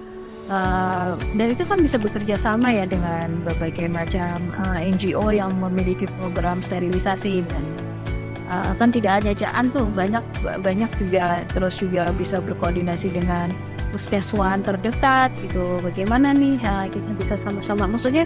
Uh, 0.50 1.14
dan 1.38 1.54
itu 1.54 1.62
kan 1.62 1.78
bisa 1.78 2.02
bekerja 2.02 2.34
sama 2.34 2.74
ya 2.74 2.82
dengan 2.82 3.40
berbagai 3.46 3.86
macam 3.86 4.42
uh, 4.58 4.74
NGO 4.82 5.30
yang 5.30 5.54
memiliki 5.54 6.10
program 6.18 6.58
sterilisasi 6.58 7.46
dan 7.46 7.64
uh, 8.50 8.74
kan 8.74 8.90
tidak 8.90 9.22
hanya 9.22 9.32
Jaan 9.38 9.70
tuh 9.70 9.86
banyak 9.94 10.20
banyak 10.60 10.90
juga 10.98 11.46
terus 11.54 11.78
juga 11.78 12.10
bisa 12.12 12.42
berkoordinasi 12.42 13.14
dengan 13.14 13.54
puskeswan 13.92 14.64
terdekat 14.64 15.30
gitu. 15.44 15.78
Bagaimana 15.84 16.32
nih 16.32 16.56
ya, 16.58 16.88
kita 16.88 17.12
bisa 17.14 17.36
sama-sama. 17.36 17.84
Maksudnya 17.84 18.24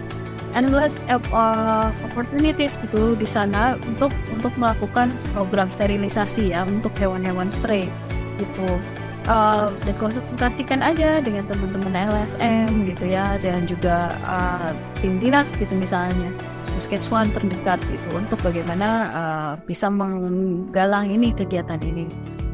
endless 0.55 1.03
uh, 1.11 1.91
opportunities 2.07 2.79
gitu 2.87 3.13
di 3.19 3.27
sana 3.27 3.75
untuk 3.85 4.09
untuk 4.31 4.55
melakukan 4.55 5.11
program 5.35 5.67
sterilisasi 5.67 6.55
ya 6.55 6.63
untuk 6.63 6.95
hewan-hewan 6.97 7.51
stray 7.51 7.91
gitu. 8.39 8.79
Uh, 9.27 9.75
dan 9.83 9.91
konsultasikan 9.99 10.79
aja 10.79 11.19
dengan 11.19 11.43
teman-teman 11.51 11.91
LSM 11.91 12.87
gitu 12.87 13.11
ya 13.11 13.35
dan 13.43 13.67
juga 13.67 14.15
uh, 14.23 14.71
tim 15.03 15.19
dinas 15.19 15.51
gitu 15.59 15.75
misalnya 15.75 16.31
puskeswan 16.79 17.27
terdekat 17.35 17.83
gitu 17.91 18.07
untuk 18.15 18.39
bagaimana 18.39 18.87
uh, 19.11 19.51
bisa 19.67 19.91
menggalang 19.91 21.11
ini 21.11 21.35
kegiatan 21.35 21.81
ini 21.83 22.07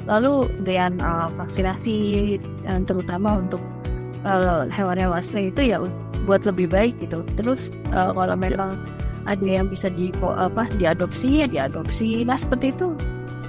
lalu 0.05 0.51
dengan 0.67 0.99
uh, 0.99 1.27
vaksinasi 1.39 1.95
yang 2.67 2.83
terutama 2.83 3.39
untuk 3.39 3.61
uh, 4.27 4.67
hewan-hewan 4.67 5.23
stray 5.23 5.51
itu 5.51 5.75
ya 5.75 5.77
buat 6.27 6.43
lebih 6.47 6.71
baik 6.71 6.95
gitu. 6.99 7.23
Terus 7.39 7.71
uh, 7.91 8.11
kalau 8.11 8.35
memang 8.35 8.75
ada 9.23 9.43
yang 9.43 9.71
bisa 9.71 9.87
di 9.87 10.11
apa 10.23 10.67
diadopsi 10.75 11.43
ya 11.43 11.47
diadopsi. 11.47 12.27
Nah 12.27 12.35
seperti 12.35 12.75
itu. 12.75 12.95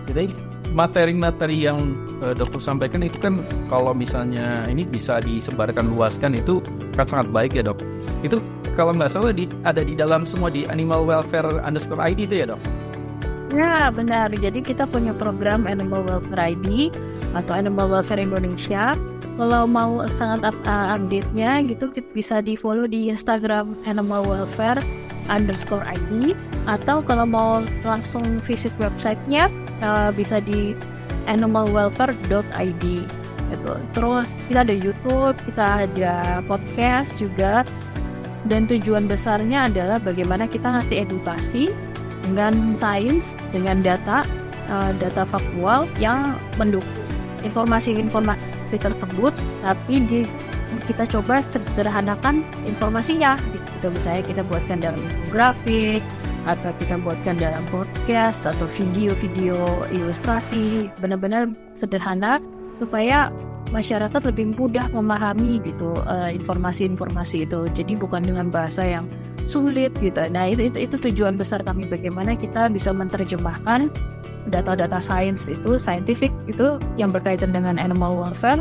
Jadi 0.07 0.31
materi-materi 0.75 1.67
yang 1.67 1.95
uh, 2.23 2.35
dokter 2.35 2.59
sampaikan 2.63 3.03
itu 3.03 3.19
kan 3.19 3.43
kalau 3.71 3.95
misalnya 3.95 4.67
ini 4.71 4.87
bisa 4.87 5.23
disebarkan 5.23 5.95
luaskan 5.95 6.39
itu 6.39 6.63
kan 6.95 7.07
sangat 7.07 7.31
baik 7.35 7.55
ya 7.55 7.67
dok. 7.67 7.83
Itu 8.23 8.39
kalau 8.75 8.95
nggak 8.95 9.11
salah 9.11 9.31
di, 9.31 9.47
ada 9.63 9.87
di 9.87 9.95
dalam 9.95 10.27
semua 10.27 10.51
di 10.51 10.67
animal 10.67 11.07
welfare 11.07 11.63
underscore 11.63 12.03
ID 12.03 12.27
itu 12.27 12.43
ya 12.43 12.47
dok 12.55 12.84
Ya 13.55 13.87
benar, 13.95 14.35
jadi 14.35 14.59
kita 14.59 14.83
punya 14.91 15.15
program 15.15 15.71
Animal 15.71 16.03
Welfare 16.03 16.59
ID 16.59 16.91
atau 17.39 17.55
Animal 17.55 17.87
Welfare 17.87 18.19
Indonesia. 18.19 18.99
Kalau 19.39 19.63
mau 19.71 20.03
sangat 20.11 20.51
up, 20.51 20.59
uh, 20.67 20.99
update-nya 20.99 21.63
gitu 21.71 21.95
bisa 22.11 22.43
di 22.43 22.59
follow 22.59 22.91
di 22.91 23.15
Instagram 23.15 23.79
Animal 23.87 24.27
Welfare 24.27 24.83
underscore 25.31 25.87
ID 25.87 26.35
atau 26.67 26.99
kalau 26.99 27.31
mau 27.31 27.63
langsung 27.87 28.43
visit 28.43 28.75
websitenya 28.83 29.47
uh, 29.87 30.11
bisa 30.11 30.43
di 30.43 30.75
animalwelfare.id 31.31 32.85
gitu. 33.55 33.73
Terus 33.95 34.35
kita 34.51 34.67
ada 34.67 34.75
YouTube, 34.75 35.39
kita 35.47 35.87
ada 35.87 36.43
podcast 36.43 37.23
juga. 37.23 37.63
Dan 38.45 38.69
tujuan 38.69 39.09
besarnya 39.09 39.73
adalah 39.73 39.97
bagaimana 39.97 40.45
kita 40.45 40.69
ngasih 40.69 41.09
edukasi 41.09 41.73
dengan 42.25 42.77
sains, 42.81 43.37
dengan 43.53 43.85
data, 43.85 44.25
uh, 44.73 44.91
data 44.97 45.29
faktual 45.29 45.85
yang 46.01 46.41
mendukung 46.57 46.89
informasi-informasi 47.45 48.77
tersebut 48.81 49.33
tapi 49.63 49.95
di 50.03 50.21
kita 50.91 51.07
coba 51.07 51.45
sederhanakan 51.47 52.43
informasinya. 52.67 53.39
Gitu 53.53 53.87
misalnya 53.93 54.23
kita 54.27 54.43
buatkan 54.49 54.81
dalam 54.83 54.99
infografik 54.99 56.03
atau 56.45 56.71
kita 56.77 57.01
buatkan 57.01 57.41
dalam 57.41 57.65
podcast 57.73 58.45
atau 58.45 58.69
video-video 58.69 59.89
ilustrasi 59.93 60.93
benar-benar 61.01 61.49
sederhana 61.81 62.41
supaya 62.77 63.33
masyarakat 63.75 64.23
lebih 64.31 64.55
mudah 64.55 64.87
memahami 64.95 65.59
gitu 65.67 65.99
informasi 66.31 66.95
informasi-informasi 66.95 67.37
itu 67.51 67.67
jadi 67.75 67.99
bukan 67.99 68.23
dengan 68.23 68.49
bahasa 68.55 68.87
yang 68.87 69.11
sulit 69.45 69.91
gitu 69.99 70.31
nah 70.31 70.47
itu, 70.47 70.71
itu 70.71 70.87
itu 70.87 70.97
tujuan 71.11 71.35
besar 71.35 71.61
kami 71.67 71.91
bagaimana 71.91 72.39
kita 72.39 72.71
bisa 72.71 72.95
menerjemahkan 72.95 73.91
data-data 74.49 75.03
sains 75.03 75.51
itu 75.51 75.77
scientific 75.81 76.31
itu 76.47 76.79
yang 77.01 77.11
berkaitan 77.11 77.53
dengan 77.53 77.81
animal 77.81 78.15
welfare 78.15 78.61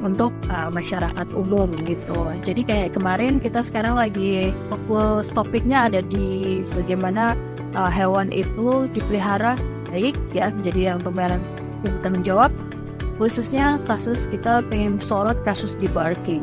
untuk 0.00 0.32
uh, 0.48 0.72
masyarakat 0.72 1.28
umum 1.36 1.76
gitu. 1.84 2.32
Jadi 2.40 2.64
kayak 2.64 2.96
kemarin 2.96 3.36
kita 3.36 3.60
sekarang 3.60 4.00
lagi 4.00 4.52
fokus 4.72 5.28
topiknya 5.28 5.92
ada 5.92 6.00
di 6.00 6.60
bagaimana 6.72 7.36
uh, 7.76 7.92
hewan 7.92 8.32
itu 8.32 8.88
dipelihara 8.96 9.60
baik 9.92 10.16
ya. 10.32 10.48
Jadi 10.64 10.88
yang 10.88 11.04
pemeliharaan 11.04 11.44
tanggung 12.00 12.24
jawab 12.24 12.48
khususnya 13.20 13.76
kasus 13.84 14.24
kita 14.32 14.64
pengen 14.72 14.96
sorot 15.04 15.36
kasus 15.44 15.76
di 15.76 15.92
barking. 15.92 16.40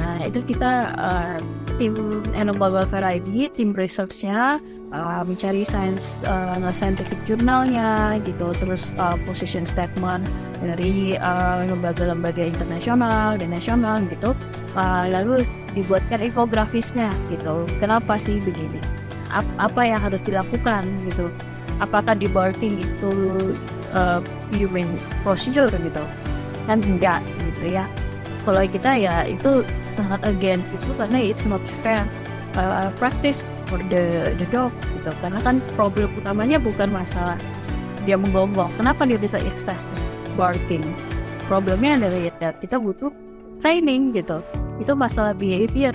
Nah 0.00 0.24
itu 0.24 0.40
kita 0.40 0.96
uh, 0.96 1.36
tim 1.76 2.24
Animal 2.32 2.72
Welfare 2.72 3.04
ID, 3.04 3.52
tim 3.52 3.76
researchnya 3.76 4.56
uh, 4.96 5.22
mencari 5.28 5.60
science 5.68 6.16
uh, 6.24 6.56
scientific 6.72 7.20
jurnalnya 7.28 8.16
gitu. 8.24 8.56
Terus 8.56 8.96
uh, 8.96 9.20
position 9.28 9.68
statement 9.68 10.24
dari 10.64 11.20
lembaga-lembaga 11.68 12.40
uh, 12.40 12.48
internasional 12.48 13.36
dan 13.36 13.52
nasional 13.52 14.00
gitu. 14.08 14.32
Uh, 14.72 15.04
lalu 15.12 15.44
dibuatkan 15.76 16.24
infografisnya 16.24 17.12
gitu. 17.28 17.68
Kenapa 17.76 18.16
sih 18.16 18.40
begini? 18.40 18.80
Ap 19.28 19.44
apa 19.60 19.84
yang 19.84 20.00
harus 20.00 20.24
dilakukan 20.24 20.88
gitu? 21.12 21.28
Apakah 21.76 22.16
di 22.16 22.24
boarding 22.24 22.80
itu 22.80 23.12
uh, 23.96 24.20
human 24.52 25.00
procedure 25.24 25.72
gitu. 25.72 26.04
Kan 26.68 26.84
enggak 26.84 27.24
gitu 27.56 27.80
ya. 27.80 27.88
Kalau 28.44 28.62
kita 28.62 28.94
ya 28.94 29.26
itu 29.26 29.66
sangat 29.96 30.20
against 30.22 30.76
itu 30.76 30.90
karena 30.94 31.18
it's 31.18 31.48
not 31.48 31.64
fair 31.82 32.04
uh, 32.54 32.92
practice 33.00 33.56
for 33.66 33.80
the 33.90 34.36
the 34.38 34.46
dog 34.52 34.70
gitu. 34.94 35.10
Karena 35.24 35.40
kan 35.42 35.58
problem 35.74 36.12
utamanya 36.14 36.60
bukan 36.60 36.92
masalah 36.92 37.40
dia 38.06 38.14
menggonggong 38.14 38.70
kenapa 38.78 39.02
dia 39.08 39.18
bisa 39.18 39.40
excessive 39.42 39.90
barking? 40.38 40.84
Problemnya 41.50 41.98
adalah 41.98 42.30
ya 42.38 42.50
kita 42.58 42.78
butuh 42.78 43.10
training 43.64 44.14
gitu. 44.14 44.42
Itu 44.78 44.92
masalah 44.94 45.34
behavior. 45.34 45.94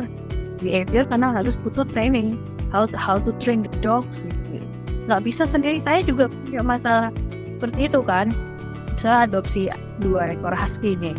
Behavior 0.59 1.07
karena 1.07 1.31
harus 1.35 1.55
butuh 1.59 1.87
training. 1.91 2.39
How 2.71 2.87
to, 2.87 2.95
how 2.95 3.19
to 3.19 3.35
train 3.35 3.67
the 3.67 3.73
dogs 3.83 4.23
gitu. 4.23 4.63
nggak 5.11 5.27
bisa 5.27 5.43
sendiri. 5.43 5.75
Saya 5.81 5.99
juga 6.07 6.31
punya 6.31 6.63
masalah 6.63 7.11
seperti 7.61 7.93
itu 7.93 8.01
kan. 8.01 8.33
Saya 8.97 9.29
adopsi 9.29 9.69
dua 10.01 10.33
ekor 10.33 10.57
husky 10.57 10.97
nih. 10.97 11.13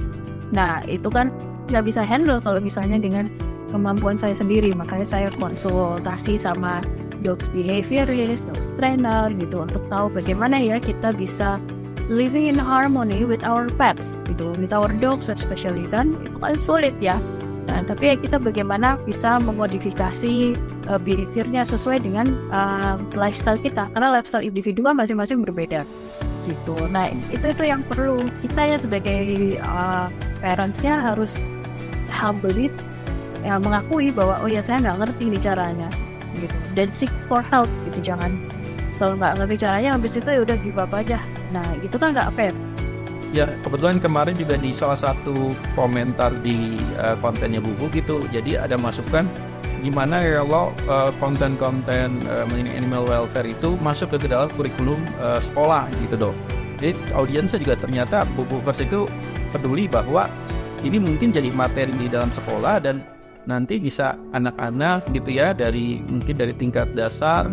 Nah 0.51 0.83
itu 0.91 1.07
kan 1.07 1.31
nggak 1.71 1.87
bisa 1.87 2.03
handle 2.03 2.43
kalau 2.43 2.59
misalnya 2.59 2.99
dengan 2.99 3.31
kemampuan 3.71 4.19
saya 4.19 4.35
sendiri. 4.35 4.75
Makanya 4.75 5.07
saya 5.07 5.29
konsultasi 5.39 6.35
sama 6.35 6.83
dog 7.23 7.39
behaviorist, 7.55 8.43
dog 8.51 8.59
trainer 8.75 9.31
gitu 9.39 9.63
untuk 9.63 9.87
tahu 9.87 10.11
bagaimana 10.11 10.59
ya 10.59 10.83
kita 10.83 11.15
bisa 11.15 11.63
living 12.11 12.51
in 12.51 12.59
harmony 12.59 13.23
with 13.23 13.47
our 13.47 13.71
pets 13.79 14.11
gitu 14.27 14.59
with 14.59 14.75
our 14.75 14.91
dogs 14.99 15.31
especially 15.31 15.87
kan. 15.87 16.19
Itu 16.27 16.43
kan 16.43 16.59
sulit 16.59 16.99
ya. 16.99 17.23
Nah, 17.71 17.87
tapi 17.87 18.11
ya 18.11 18.19
kita 18.19 18.43
bagaimana 18.43 18.99
bisa 19.07 19.39
memodifikasi 19.39 20.59
uh, 20.91 20.99
behaviornya 20.99 21.63
sesuai 21.63 22.03
dengan 22.03 22.35
uh, 22.51 22.99
lifestyle 23.15 23.55
kita. 23.55 23.87
Karena 23.95 24.19
lifestyle 24.19 24.43
individu 24.43 24.83
kan 24.83 24.99
masing-masing 24.99 25.47
berbeda 25.47 25.87
gitu. 26.47 26.75
Nah 26.91 27.11
itu 27.31 27.47
itu 27.47 27.63
yang 27.65 27.83
perlu. 27.87 28.21
Kita 28.43 28.63
ya 28.63 28.77
sebagai 28.79 29.57
uh, 29.63 30.09
parentsnya 30.43 30.99
harus 30.99 31.39
humble 32.11 32.55
it 32.57 32.75
ya 33.43 33.59
mengakui 33.59 34.15
bahwa 34.15 34.39
oh 34.39 34.51
ya 34.51 34.63
saya 34.63 34.79
nggak 34.83 35.07
ngerti 35.07 35.25
nih 35.35 35.43
caranya 35.43 35.89
gitu. 36.39 36.57
Dan 36.75 36.89
seek 36.95 37.13
for 37.27 37.43
help 37.43 37.71
gitu. 37.91 38.13
Jangan 38.13 38.35
kalau 38.97 39.19
nggak 39.19 39.43
ngerti 39.43 39.57
caranya 39.67 39.99
habis 39.99 40.15
itu 40.15 40.29
ya 40.29 40.41
udah 40.43 40.57
give 40.61 40.79
up 40.79 40.93
aja. 40.95 41.19
Nah 41.51 41.65
gitu 41.83 41.97
kan 41.99 42.15
nggak 42.15 42.31
fair? 42.35 42.55
Ya 43.33 43.49
kebetulan 43.65 43.97
kemarin 43.97 44.37
juga 44.37 44.61
di 44.61 44.77
salah 44.77 44.99
satu 44.99 45.57
komentar 45.73 46.37
di 46.45 46.77
uh, 47.01 47.17
kontennya 47.25 47.65
buku 47.65 47.89
gitu 47.97 48.29
jadi 48.29 48.61
ada 48.61 48.77
masukan 48.77 49.25
gimana 49.83 50.23
kalau 50.23 50.71
uh, 50.87 51.11
konten-konten 51.19 52.23
uh, 52.31 52.47
mengenai 52.49 52.79
animal 52.79 53.03
welfare 53.05 53.51
itu 53.51 53.75
masuk 53.83 54.15
ke 54.15 54.31
dalam 54.31 54.49
kurikulum 54.55 55.03
uh, 55.19 55.43
sekolah 55.43 55.91
gitu 56.07 56.31
dok. 56.31 56.37
Jadi 56.79 56.95
audiensnya 57.15 57.59
juga 57.59 57.75
ternyata 57.79 58.27
buku 58.39 58.63
first 58.63 58.83
itu 58.83 59.11
peduli 59.51 59.91
bahwa 59.91 60.31
ini 60.83 60.99
mungkin 60.99 61.31
jadi 61.31 61.51
materi 61.51 61.95
di 61.95 62.07
dalam 62.11 62.31
sekolah 62.31 62.83
dan 62.83 63.03
nanti 63.47 63.79
bisa 63.83 64.15
anak-anak 64.35 65.03
gitu 65.11 65.35
ya 65.35 65.51
dari 65.51 65.99
mungkin 66.07 66.39
dari 66.39 66.55
tingkat 66.55 66.95
dasar 66.95 67.51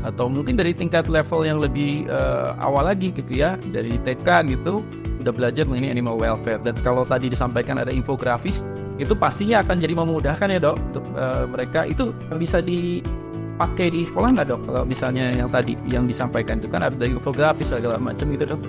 atau 0.00 0.32
mungkin 0.32 0.56
dari 0.56 0.72
tingkat 0.72 1.08
level 1.12 1.44
yang 1.44 1.60
lebih 1.60 2.08
uh, 2.08 2.56
awal 2.60 2.88
lagi 2.88 3.12
gitu 3.12 3.40
ya 3.40 3.60
dari 3.72 4.00
TK 4.00 4.48
gitu 4.48 4.80
udah 5.20 5.32
belajar 5.36 5.68
mengenai 5.68 5.92
animal 5.92 6.16
welfare. 6.16 6.60
Dan 6.64 6.80
kalau 6.80 7.04
tadi 7.04 7.28
disampaikan 7.28 7.76
ada 7.76 7.92
infografis 7.92 8.64
itu 9.00 9.16
pastinya 9.16 9.64
akan 9.64 9.80
jadi 9.80 9.94
memudahkan 9.96 10.48
ya 10.52 10.60
dok 10.60 10.76
untuk 10.92 11.04
uh, 11.16 11.48
mereka. 11.48 11.88
Itu 11.88 12.12
bisa 12.36 12.60
dipakai 12.60 13.88
di 13.88 14.04
sekolah 14.04 14.36
nggak 14.36 14.48
dok 14.52 14.60
kalau 14.68 14.82
misalnya 14.84 15.32
yang 15.32 15.48
tadi 15.48 15.74
yang 15.88 16.04
disampaikan? 16.04 16.60
Itu 16.60 16.68
kan 16.68 16.84
ada 16.84 17.04
infografis 17.08 17.72
segala 17.72 17.96
macam 17.96 18.28
gitu 18.36 18.44
dok. 18.54 18.60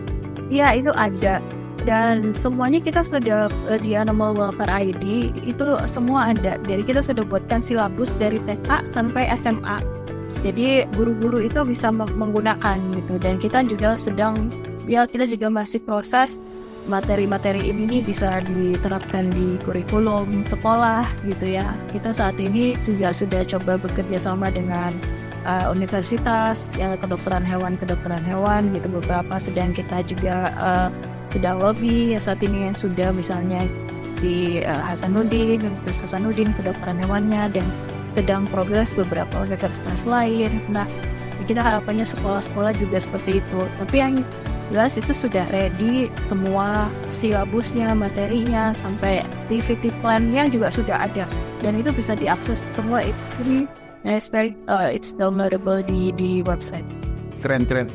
Iya 0.47 0.79
itu 0.79 0.91
ada. 0.95 1.43
Dan 1.81 2.37
semuanya 2.37 2.77
kita 2.77 3.01
sudah 3.01 3.49
uh, 3.67 3.79
di 3.81 3.97
Animal 3.97 4.37
Welfare 4.37 4.71
ID 4.71 5.35
itu 5.43 5.65
semua 5.89 6.31
ada. 6.31 6.55
Jadi 6.63 6.81
kita 6.87 7.01
sudah 7.03 7.27
buatkan 7.27 7.59
silabus 7.59 8.13
dari 8.15 8.39
TK 8.47 8.87
sampai 8.87 9.27
SMA. 9.35 9.81
Jadi 10.41 10.87
guru-guru 10.95 11.43
itu 11.43 11.59
bisa 11.67 11.91
menggunakan 11.91 12.79
gitu. 12.95 13.19
Dan 13.19 13.35
kita 13.41 13.67
juga 13.67 13.99
sedang 13.99 14.53
ya 14.89 15.05
kita 15.05 15.27
juga 15.29 15.51
masih 15.51 15.81
proses 15.83 16.41
materi-materi 16.89 17.69
ini 17.69 18.01
bisa 18.01 18.41
diterapkan 18.41 19.29
di 19.29 19.61
kurikulum 19.61 20.45
sekolah 20.49 21.05
gitu 21.29 21.57
ya. 21.61 21.73
Kita 21.93 22.13
saat 22.15 22.37
ini 22.41 22.73
juga 22.81 23.13
sudah 23.13 23.45
coba 23.45 23.77
bekerja 23.77 24.17
sama 24.17 24.49
dengan 24.49 24.97
uh, 25.45 25.69
universitas 25.69 26.73
ya 26.77 26.97
kedokteran 26.97 27.45
hewan 27.45 27.77
kedokteran 27.77 28.25
hewan 28.25 28.73
gitu 28.73 28.89
beberapa 28.89 29.37
sedang 29.37 29.73
kita 29.73 30.05
juga 30.05 30.53
uh, 30.57 30.89
sedang 31.29 31.61
lobby 31.61 32.17
ya 32.17 32.19
saat 32.19 32.41
ini 32.43 32.69
yang 32.69 32.75
sudah 32.75 33.09
misalnya 33.13 33.65
di 34.21 34.61
uh, 34.61 34.81
Hasanuddin 34.85 35.65
Universitas 35.65 36.13
Hasanuddin 36.13 36.53
kedokteran 36.57 37.01
hewannya 37.01 37.49
dan 37.53 37.65
sedang 38.11 38.43
progres 38.51 38.91
beberapa 38.91 39.47
universitas 39.47 40.03
lain. 40.03 40.59
Nah 40.67 40.85
kita 41.49 41.63
harapannya 41.63 42.05
sekolah-sekolah 42.05 42.75
juga 42.77 43.01
seperti 43.01 43.41
itu. 43.41 43.59
Tapi 43.81 43.95
yang 43.97 44.13
itu 44.71 45.11
sudah 45.11 45.43
ready 45.51 46.07
semua 46.31 46.87
silabusnya, 47.11 47.91
materinya, 47.91 48.71
sampai 48.71 49.27
activity 49.27 49.91
plan-nya 49.99 50.47
juga 50.47 50.71
sudah 50.71 51.11
ada 51.11 51.27
dan 51.59 51.75
itu 51.75 51.91
bisa 51.91 52.15
diakses 52.15 52.63
semua 52.71 53.03
itu 53.03 53.67
nah, 54.07 54.15
it's 54.15 54.31
uh, 54.71 54.87
it's 54.87 55.11
downloadable 55.11 55.83
di 55.83 56.15
di 56.15 56.39
website. 56.41 56.87
Keren 57.43 57.67
keren. 57.67 57.91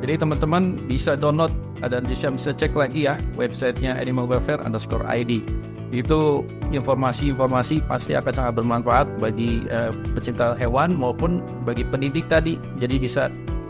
Jadi 0.00 0.16
teman-teman 0.16 0.80
bisa 0.88 1.12
download 1.12 1.52
dan 1.84 2.08
bisa 2.08 2.32
bisa 2.32 2.56
cek 2.56 2.72
lagi 2.72 3.04
ya 3.04 3.20
websitenya 3.36 3.98
Animal 3.98 4.24
Welfare 4.30 4.62
underscore 4.64 5.04
ID. 5.04 5.44
Itu 5.90 6.46
informasi-informasi 6.70 7.82
pasti 7.90 8.14
akan 8.14 8.32
sangat 8.32 8.52
bermanfaat 8.62 9.18
bagi 9.18 9.66
uh, 9.68 9.90
pecinta 10.14 10.54
hewan 10.54 10.94
maupun 10.94 11.42
bagi 11.66 11.82
pendidik 11.82 12.30
tadi. 12.30 12.56
Jadi 12.78 12.96
bisa 13.02 13.28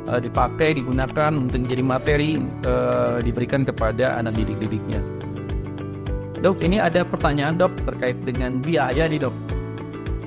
uh, 0.09 0.21
dipakai 0.23 0.79
digunakan 0.79 1.33
untuk 1.35 1.67
menjadi 1.67 1.85
materi 1.85 2.31
uh, 2.65 3.19
diberikan 3.21 3.67
kepada 3.67 4.17
anak 4.17 4.39
didik-didiknya. 4.39 5.03
Dok, 6.41 6.65
ini 6.65 6.81
ada 6.81 7.05
pertanyaan 7.05 7.61
dok 7.61 7.75
terkait 7.85 8.17
dengan 8.25 8.65
biaya 8.65 9.05
nih 9.05 9.29
dok. 9.29 9.35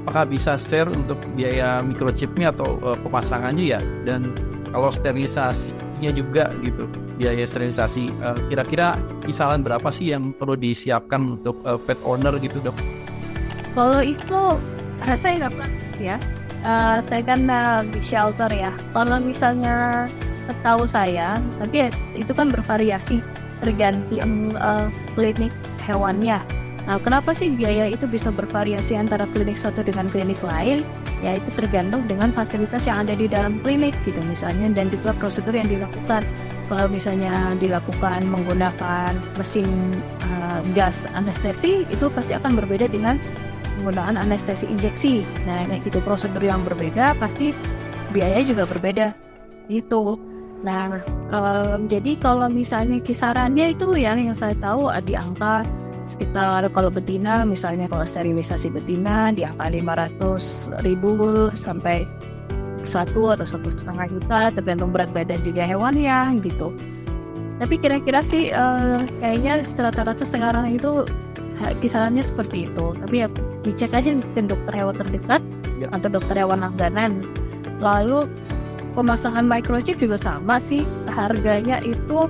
Apakah 0.06 0.30
bisa 0.30 0.60
share 0.60 0.92
untuk 0.92 1.18
biaya 1.34 1.82
microchipnya 1.82 2.54
atau 2.54 2.78
uh, 2.86 2.98
pemasangannya 3.02 3.66
ya? 3.66 3.82
Dan 4.06 4.36
kalau 4.70 4.94
sterilisasinya 4.94 6.12
juga 6.14 6.54
gitu, 6.62 6.86
biaya 7.18 7.46
sterilisasi 7.46 8.10
kira-kira 8.50 8.98
kisaran 9.26 9.62
berapa 9.66 9.90
sih 9.90 10.14
yang 10.14 10.34
perlu 10.34 10.58
disiapkan 10.58 11.40
untuk 11.40 11.58
uh, 11.66 11.78
pet 11.82 11.98
owner 12.06 12.38
gitu 12.38 12.62
dok? 12.62 12.78
Kalau 13.74 14.02
itu 14.06 14.40
rasanya 15.02 15.48
nggak 15.48 15.54
pernah 15.58 15.72
ya 15.98 16.18
uh, 16.64 16.98
saya 17.00 17.22
kan 17.24 17.48
uh, 17.48 17.84
di 17.86 18.00
shelter 18.02 18.50
ya. 18.52 18.72
Kalau 18.96 19.20
misalnya 19.20 20.08
tahu 20.64 20.84
saya, 20.84 21.40
tapi 21.60 21.88
itu 22.18 22.32
kan 22.36 22.52
bervariasi 22.52 23.24
tergantung 23.64 24.56
uh, 24.60 24.92
klinik 25.16 25.54
hewannya. 25.84 26.44
Nah, 26.84 27.00
kenapa 27.00 27.32
sih 27.32 27.48
biaya 27.48 27.88
itu 27.88 28.04
bisa 28.04 28.28
bervariasi 28.28 29.00
antara 29.00 29.24
klinik 29.32 29.56
satu 29.56 29.88
dengan 29.88 30.12
klinik 30.12 30.40
lain? 30.44 30.84
Ya, 31.24 31.40
itu 31.40 31.48
tergantung 31.56 32.04
dengan 32.12 32.36
fasilitas 32.36 32.84
yang 32.84 33.08
ada 33.08 33.16
di 33.16 33.32
dalam 33.32 33.64
klinik 33.64 33.96
gitu 34.04 34.20
misalnya 34.28 34.68
dan 34.76 34.92
juga 34.92 35.16
prosedur 35.16 35.56
yang 35.56 35.72
dilakukan. 35.72 36.28
Kalau 36.68 36.88
misalnya 36.92 37.56
dilakukan 37.56 38.28
menggunakan 38.28 39.16
mesin 39.40 40.00
uh, 40.28 40.60
gas 40.76 41.08
anestesi, 41.16 41.88
itu 41.88 42.12
pasti 42.12 42.36
akan 42.36 42.60
berbeda 42.60 42.92
dengan 42.92 43.16
penggunaan 43.84 44.16
anestesi 44.16 44.64
injeksi. 44.72 45.28
Nah, 45.44 45.68
kayak 45.68 45.84
gitu 45.84 46.00
prosedur 46.00 46.40
yang 46.40 46.64
berbeda 46.64 47.20
pasti 47.20 47.52
biaya 48.16 48.40
juga 48.48 48.64
berbeda. 48.64 49.12
Itu. 49.68 50.16
Nah, 50.64 51.04
um, 51.36 51.92
jadi 51.92 52.16
kalau 52.24 52.48
misalnya 52.48 53.04
kisarannya 53.04 53.76
itu 53.76 54.00
yang 54.00 54.24
yang 54.24 54.32
saya 54.32 54.56
tahu 54.64 54.88
di 55.04 55.12
angka 55.20 55.68
sekitar 56.08 56.64
kalau 56.72 56.88
betina 56.88 57.44
misalnya 57.44 57.92
kalau 57.92 58.08
sterilisasi 58.08 58.72
betina 58.72 59.36
di 59.36 59.44
angka 59.44 59.68
500 59.72 60.84
ribu 60.88 61.52
sampai 61.56 62.08
satu 62.84 63.32
atau 63.32 63.48
satu 63.48 63.72
setengah 63.72 64.12
juta 64.12 64.52
tergantung 64.52 64.92
berat 64.92 65.12
badan 65.16 65.40
juga 65.48 65.64
hewannya 65.64 66.44
gitu 66.44 66.76
tapi 67.64 67.80
kira-kira 67.80 68.20
sih 68.20 68.52
uh, 68.52 69.00
kayaknya 69.24 69.64
rata-rata 69.64 70.28
sekarang 70.28 70.76
itu 70.76 71.08
kisarannya 71.82 72.24
seperti 72.24 72.70
itu. 72.70 72.86
Tapi 72.98 73.16
ya 73.26 73.28
dicek 73.64 73.94
aja 73.94 74.16
ke 74.18 74.42
dokter 74.44 74.74
hewan 74.74 74.96
terdekat 74.98 75.42
ya. 75.80 75.88
atau 75.94 76.10
dokter 76.10 76.36
hewan 76.40 76.62
langganan. 76.62 77.28
Lalu 77.80 78.30
pemasangan 78.94 79.46
microchip 79.46 79.98
juga 79.98 80.18
sama 80.18 80.58
sih. 80.62 80.86
Harganya 81.10 81.82
itu 81.84 82.30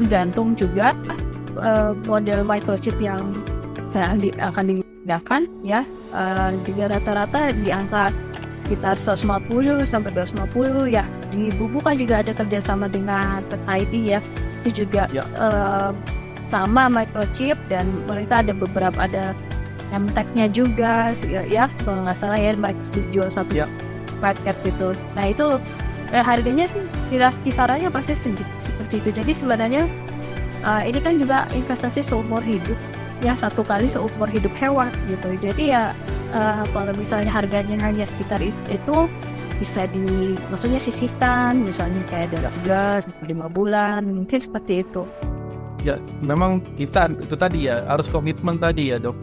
tergantung 0.00 0.56
juga 0.56 0.96
uh, 1.60 1.92
model 2.08 2.46
microchip 2.46 2.96
yang 2.98 3.36
akan 4.38 4.64
digunakan 4.66 5.42
ya. 5.66 5.82
Uh, 6.10 6.50
juga 6.66 6.90
rata-rata 6.90 7.54
di 7.54 7.70
angka 7.70 8.10
sekitar 8.60 8.98
150 8.98 9.86
sampai 9.86 10.10
250 10.14 10.90
ya. 10.90 11.04
Di 11.30 11.54
bubu 11.54 11.82
kan 11.82 11.98
juga 11.98 12.22
ada 12.22 12.34
kerjasama 12.34 12.90
dengan 12.90 13.42
ID 13.66 14.18
ya. 14.18 14.20
Itu 14.62 14.84
juga 14.84 15.06
ya. 15.10 15.24
Uh, 15.38 15.94
sama 16.50 16.90
microchip 16.90 17.54
dan 17.70 17.86
mereka 18.10 18.42
ada 18.42 18.50
beberapa 18.50 18.98
ada 18.98 19.32
MTech-nya 19.94 20.50
juga 20.50 21.14
ya, 21.26 21.42
ya 21.46 21.64
kalau 21.86 22.06
nggak 22.06 22.18
salah 22.18 22.38
ya 22.38 22.54
jual 23.14 23.30
satu 23.30 23.64
ya. 23.64 23.66
paket 24.20 24.52
gitu. 24.68 24.92
Nah 25.16 25.32
itu 25.32 25.56
eh, 26.12 26.20
harganya 26.20 26.68
sih 26.68 26.84
kira 27.08 27.32
kisarannya 27.40 27.88
pasti 27.88 28.12
segitu 28.12 28.52
seperti 28.60 29.00
itu. 29.00 29.10
Jadi 29.16 29.32
sebenarnya 29.32 29.88
uh, 30.60 30.84
ini 30.84 31.00
kan 31.00 31.16
juga 31.16 31.48
investasi 31.56 32.04
seumur 32.04 32.44
hidup 32.44 32.76
ya 33.24 33.32
satu 33.32 33.64
kali 33.64 33.88
seumur 33.88 34.28
hidup 34.28 34.52
hewan 34.52 34.92
gitu. 35.08 35.40
Jadi 35.40 35.72
ya 35.72 35.96
uh, 36.36 36.68
kalau 36.76 36.92
misalnya 36.92 37.32
harganya 37.32 37.80
hanya 37.80 38.04
sekitar 38.04 38.44
itu 38.44 39.08
bisa 39.60 39.84
di 39.92 40.36
maksudnya 40.48 40.80
sisihkan 40.80 41.60
misalnya 41.60 42.00
kayak 42.08 42.32
dari 42.32 42.48
tiga 42.60 42.96
sampai 43.04 43.28
lima 43.28 43.44
bulan 43.52 44.08
mungkin 44.08 44.40
seperti 44.40 44.84
itu 44.88 45.04
ya 45.84 45.96
memang 46.20 46.60
kita 46.76 47.12
itu 47.16 47.36
tadi 47.36 47.68
ya 47.68 47.84
harus 47.88 48.06
komitmen 48.08 48.60
tadi 48.60 48.92
ya 48.92 48.98
dok. 49.00 49.16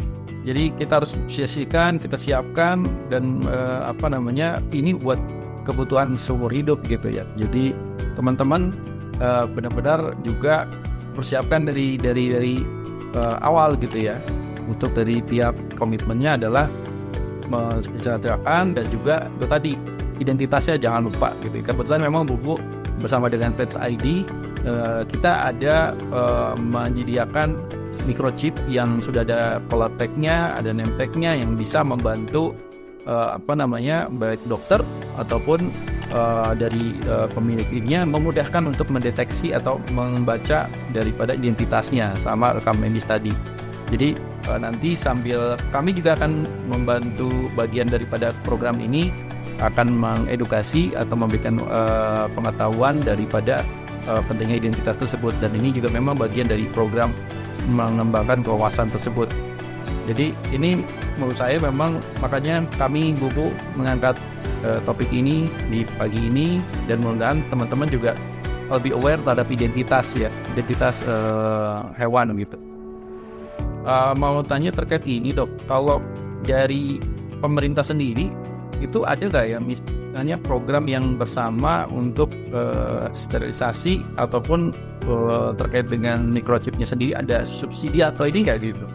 Jadi 0.47 0.71
kita 0.79 1.03
harus 1.03 1.11
sisihkan 1.27 1.99
kita 1.99 2.15
siapkan 2.15 2.87
dan 3.11 3.43
uh, 3.51 3.91
apa 3.91 4.07
namanya 4.07 4.63
ini 4.71 4.95
buat 4.95 5.19
kebutuhan 5.67 6.15
seumur 6.15 6.47
hidup 6.49 6.79
gitu 6.87 7.11
ya. 7.11 7.27
Jadi 7.35 7.75
teman-teman 8.15 8.71
uh, 9.19 9.43
benar-benar 9.51 10.15
juga 10.23 10.63
persiapkan 11.19 11.67
dari 11.67 11.99
dari 11.99 12.31
dari 12.31 12.55
uh, 13.17 13.43
awal 13.43 13.75
gitu 13.75 14.07
ya. 14.07 14.15
Untuk 14.67 14.91
dari 14.95 15.23
tiap 15.23 15.55
komitmennya 15.79 16.35
adalah 16.35 16.67
mensejahterakan 17.47 18.75
dan 18.75 18.85
juga 18.91 19.31
itu 19.39 19.45
tadi 19.47 19.73
identitasnya 20.19 20.75
jangan 20.81 21.07
lupa 21.09 21.33
gitu 21.45 21.61
kebetulan 21.63 22.03
memang 22.03 22.27
bubu 22.27 22.59
bersama 22.99 23.29
dengan 23.29 23.53
Pets 23.53 23.77
ID 23.77 24.25
uh, 24.67 25.01
kita 25.07 25.55
ada 25.55 25.95
uh, 26.11 26.53
menyediakan 26.59 27.55
microchip 28.05 28.53
yang 28.69 29.01
sudah 29.01 29.25
ada 29.25 29.63
color 29.71 29.89
tag-nya, 29.97 30.53
ada 30.59 30.75
name 30.75 30.93
yang 31.19 31.57
bisa 31.57 31.81
membantu 31.81 32.53
uh, 33.07 33.39
apa 33.39 33.55
namanya 33.55 34.11
baik 34.11 34.39
dokter 34.45 34.83
ataupun 35.17 35.71
uh, 36.11 36.51
dari 36.53 36.95
uh, 37.07 37.25
pemiliknya 37.31 38.03
memudahkan 38.07 38.67
untuk 38.67 38.91
mendeteksi 38.91 39.55
atau 39.55 39.79
membaca 39.95 40.71
daripada 40.91 41.33
identitasnya 41.33 42.13
sama 42.19 42.55
rekam 42.55 42.77
medis 42.77 43.07
tadi. 43.07 43.31
Jadi 43.87 44.19
uh, 44.51 44.59
nanti 44.59 44.93
sambil 44.99 45.55
kami 45.71 45.95
juga 45.95 46.19
akan 46.19 46.47
membantu 46.67 47.47
bagian 47.55 47.87
daripada 47.87 48.35
program 48.43 48.83
ini 48.83 49.09
akan 49.57 49.89
mengedukasi 49.89 50.93
atau 50.93 51.17
memberikan 51.17 51.57
uh, 51.65 52.29
pengetahuan 52.35 53.01
daripada 53.01 53.65
uh, 54.07 54.23
pentingnya 54.25 54.63
identitas 54.63 54.97
tersebut 54.97 55.35
dan 55.43 55.53
ini 55.53 55.75
juga 55.75 55.91
memang 55.91 56.17
bagian 56.17 56.47
dari 56.49 56.65
program 56.71 57.11
mengembangkan 57.67 58.41
kewawasan 58.41 58.87
tersebut. 58.89 59.27
Jadi 60.07 60.31
ini 60.55 60.87
menurut 61.19 61.35
saya 61.35 61.59
memang 61.59 61.99
makanya 62.23 62.63
kami 62.79 63.11
Bubu 63.11 63.51
mengangkat 63.75 64.15
uh, 64.63 64.79
topik 64.87 65.11
ini 65.11 65.51
di 65.67 65.83
pagi 65.99 66.31
ini 66.31 66.63
dan 66.87 67.03
mudah-mudahan 67.03 67.43
teman-teman 67.51 67.91
juga 67.91 68.15
lebih 68.71 68.95
aware 68.95 69.19
terhadap 69.23 69.47
identitas 69.51 70.15
ya, 70.15 70.31
identitas 70.55 71.03
uh, 71.07 71.91
hewan 71.95 72.35
gitu. 72.39 72.55
uh, 73.87 74.11
mau 74.15 74.43
tanya 74.43 74.71
terkait 74.71 75.03
ini 75.07 75.31
dok. 75.31 75.47
Kalau 75.67 76.03
dari 76.43 76.99
pemerintah 77.39 77.83
sendiri 77.83 78.31
itu 78.79 79.03
ada 79.03 79.23
nggak 79.25 79.45
ya 79.47 79.59
misalnya 79.61 80.37
program 80.41 80.85
yang 80.89 81.17
bersama 81.17 81.85
untuk 81.89 82.29
uh, 82.53 83.09
sterilisasi 83.13 84.01
ataupun 84.17 84.73
uh, 85.09 85.53
terkait 85.57 85.89
dengan 85.89 86.29
microchipnya 86.29 86.85
sendiri 86.85 87.13
ada 87.17 87.45
subsidi 87.45 88.01
atau 88.01 88.29
ini 88.29 88.45
nggak 88.47 88.57
gitu? 88.61 88.85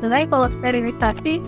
Sebenarnya 0.00 0.28
kalau 0.28 0.48
sterilisasi 0.52 1.40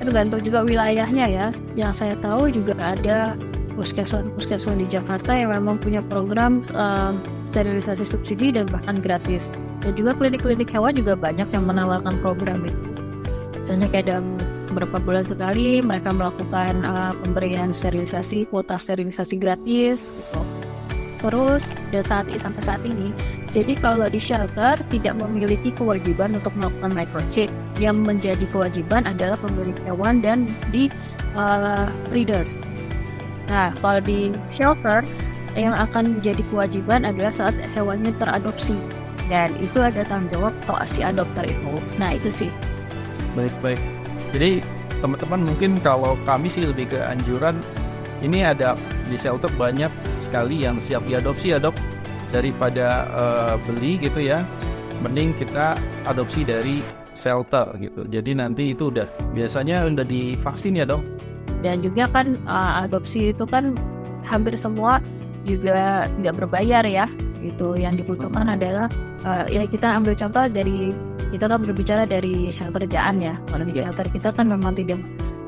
tergantung 0.00 0.40
juga 0.40 0.64
wilayahnya 0.64 1.26
ya. 1.28 1.46
Yang 1.76 1.92
saya 2.00 2.14
tahu 2.24 2.48
juga 2.48 2.72
ada 2.80 3.36
puskesmas-puskesmas 3.76 4.76
di 4.80 4.86
Jakarta 4.88 5.32
yang 5.36 5.52
memang 5.52 5.76
punya 5.80 6.00
program 6.08 6.64
um, 6.72 7.20
sterilisasi 7.44 8.04
subsidi 8.04 8.56
dan 8.56 8.66
bahkan 8.72 9.04
gratis. 9.04 9.52
Dan 9.80 9.96
juga 9.96 10.12
klinik-klinik 10.16 10.68
hewan 10.72 10.96
juga 10.96 11.16
banyak 11.16 11.48
yang 11.52 11.64
menawarkan 11.64 12.20
program 12.20 12.64
itu. 12.64 12.80
Misalnya 13.60 13.88
kayak 13.92 14.06
dalam 14.08 14.36
beberapa 14.70 15.02
bulan 15.02 15.26
sekali 15.26 15.82
mereka 15.82 16.14
melakukan 16.14 16.86
uh, 16.86 17.12
pemberian 17.26 17.74
sterilisasi, 17.74 18.46
kuota 18.48 18.78
sterilisasi 18.78 19.36
gratis 19.36 20.14
gitu. 20.14 20.42
Terus 21.20 21.76
dan 21.92 22.00
saat 22.00 22.26
ini 22.32 22.40
sampai 22.40 22.62
saat 22.64 22.82
ini, 22.88 23.12
jadi 23.52 23.76
kalau 23.76 24.08
di 24.08 24.16
shelter 24.16 24.80
tidak 24.88 25.20
memiliki 25.20 25.68
kewajiban 25.76 26.32
untuk 26.32 26.56
melakukan 26.56 26.96
microchip, 26.96 27.52
yang 27.76 28.00
menjadi 28.00 28.48
kewajiban 28.48 29.04
adalah 29.04 29.36
pemilik 29.36 29.76
hewan 29.84 30.24
dan 30.24 30.48
di 30.72 30.88
uh, 31.36 31.92
breeders. 32.08 32.64
Nah, 33.52 33.68
kalau 33.84 34.00
di 34.00 34.32
shelter 34.48 35.04
yang 35.58 35.76
akan 35.76 36.16
menjadi 36.16 36.40
kewajiban 36.48 37.04
adalah 37.04 37.34
saat 37.34 37.52
hewannya 37.76 38.16
teradopsi 38.16 38.78
dan 39.28 39.52
itu 39.60 39.76
ada 39.82 40.06
tanggung 40.08 40.30
jawab 40.32 40.54
atau 40.64 40.80
si 40.88 41.04
adopter 41.04 41.44
itu. 41.44 41.72
Nah, 42.00 42.16
itu 42.16 42.32
sih. 42.32 42.50
Baik, 43.36 43.52
baik. 43.60 43.99
Jadi 44.30 44.62
teman-teman 45.00 45.40
mungkin 45.52 45.80
kalau 45.82 46.14
kami 46.28 46.52
sih 46.52 46.68
lebih 46.68 46.92
ke 46.92 47.00
anjuran 47.00 47.56
ini 48.20 48.44
ada 48.44 48.76
di 49.08 49.16
shelter 49.16 49.48
banyak 49.56 49.88
sekali 50.20 50.62
yang 50.62 50.76
siap 50.78 51.02
diadopsi 51.08 51.56
ya 51.56 51.58
dok 51.58 51.74
daripada 52.30 53.08
uh, 53.10 53.54
beli 53.66 53.98
gitu 53.98 54.22
ya 54.22 54.44
mending 55.00 55.32
kita 55.34 55.74
adopsi 56.04 56.44
dari 56.44 56.84
shelter 57.16 57.74
gitu. 57.80 58.06
Jadi 58.06 58.36
nanti 58.36 58.76
itu 58.76 58.92
udah 58.92 59.08
biasanya 59.34 59.88
udah 59.88 60.06
divaksin 60.06 60.78
ya 60.78 60.86
dok? 60.86 61.02
Dan 61.64 61.82
juga 61.82 62.06
kan 62.12 62.36
uh, 62.46 62.84
adopsi 62.86 63.32
itu 63.32 63.44
kan 63.48 63.74
hampir 64.22 64.54
semua 64.54 65.00
juga 65.48 66.06
tidak 66.20 66.44
berbayar 66.44 66.84
ya 66.84 67.08
itu 67.40 67.72
yang 67.80 67.96
dibutuhkan 67.96 68.52
adalah 68.52 68.92
uh, 69.24 69.48
ya 69.48 69.64
kita 69.64 69.88
ambil 69.96 70.12
contoh 70.12 70.44
dari 70.52 70.92
kita 71.30 71.46
kan 71.46 71.62
berbicara 71.62 72.04
dari 72.04 72.50
shelter 72.50 72.84
jaan 72.86 73.22
ya. 73.22 73.34
Kalau 73.48 73.64
di 73.66 73.74
shelter 73.78 74.06
kita 74.10 74.34
kan 74.34 74.50
memang 74.50 74.74
tidak 74.74 74.98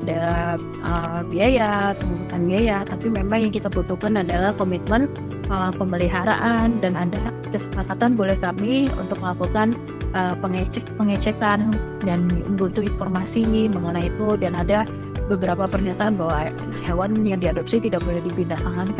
ada 0.03 0.55
uh, 0.83 1.19
biaya 1.27 1.95
kebutuhan 1.95 2.41
biaya. 2.47 2.77
Tapi 2.87 3.05
memang 3.11 3.39
yang 3.47 3.53
kita 3.53 3.67
butuhkan 3.71 4.19
adalah 4.19 4.51
komitmen 4.55 5.11
uh, 5.51 5.71
pemeliharaan 5.75 6.79
dan 6.79 6.95
ada 6.95 7.31
kesepakatan 7.51 8.15
boleh 8.15 8.35
kami 8.39 8.87
untuk 8.99 9.19
melakukan 9.19 9.75
uh, 10.15 10.35
pengecek 10.39 10.83
pengecekan 10.95 11.75
dan 12.03 12.27
butuh 12.55 12.83
informasi 12.83 13.67
mengenai 13.71 14.07
itu. 14.07 14.39
Dan 14.39 14.55
ada 14.55 14.87
beberapa 15.31 15.67
pernyataan 15.67 16.19
bahwa 16.19 16.51
hewan 16.83 17.23
yang 17.23 17.39
diadopsi 17.39 17.79
tidak 17.79 18.03
boleh 18.03 18.19
dipindahkan 18.27 18.91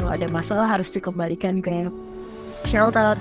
kalau 0.00 0.10
ada 0.16 0.26
masalah 0.32 0.66
harus 0.66 0.88
dikembalikan 0.88 1.60
ke 1.60 1.90
shelter 2.64 3.18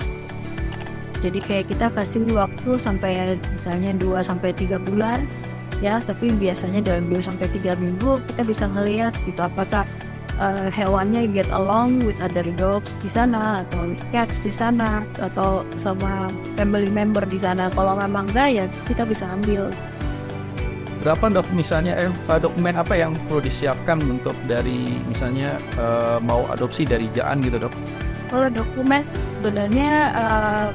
jadi 1.20 1.40
kayak 1.44 1.66
kita 1.72 1.92
kasih 1.92 2.24
waktu 2.32 2.72
sampai 2.80 3.36
misalnya 3.56 3.92
2 3.96 4.24
sampai 4.24 4.56
3 4.56 4.80
bulan 4.80 5.28
ya. 5.84 6.00
Tapi 6.04 6.32
biasanya 6.36 6.80
dalam 6.80 7.12
2 7.12 7.20
sampai 7.20 7.48
3 7.52 7.76
minggu 7.76 8.24
kita 8.32 8.42
bisa 8.48 8.66
ngelihat 8.72 9.12
gitu 9.28 9.40
apakah 9.44 9.84
uh, 10.40 10.72
hewannya 10.72 11.28
get 11.30 11.48
along 11.52 12.00
with 12.08 12.16
other 12.24 12.48
dogs 12.56 12.96
di 13.04 13.12
sana 13.12 13.68
atau 13.68 13.94
cats 14.16 14.42
di 14.48 14.52
sana 14.52 15.04
atau 15.20 15.68
sama 15.76 16.32
family 16.56 16.88
member 16.88 17.24
di 17.28 17.38
sana. 17.38 17.68
Kalau 17.76 18.00
memang 18.00 18.32
enggak 18.32 18.50
ya 18.56 18.66
kita 18.88 19.04
bisa 19.04 19.28
ambil. 19.28 19.70
Berapa 21.00 21.32
dok 21.32 21.48
misalnya 21.56 21.96
eh, 21.96 22.12
dokumen 22.44 22.76
apa 22.76 22.92
yang 22.92 23.16
perlu 23.32 23.40
disiapkan 23.40 24.04
untuk 24.04 24.36
dari 24.52 25.00
misalnya 25.08 25.56
uh, 25.80 26.20
mau 26.20 26.44
adopsi 26.52 26.84
dari 26.84 27.08
Jaan 27.16 27.40
gitu 27.40 27.56
dok? 27.56 27.72
Kalau 28.28 28.52
dokumen 28.52 29.08
sebenarnya 29.40 29.92
uh, 30.12 30.68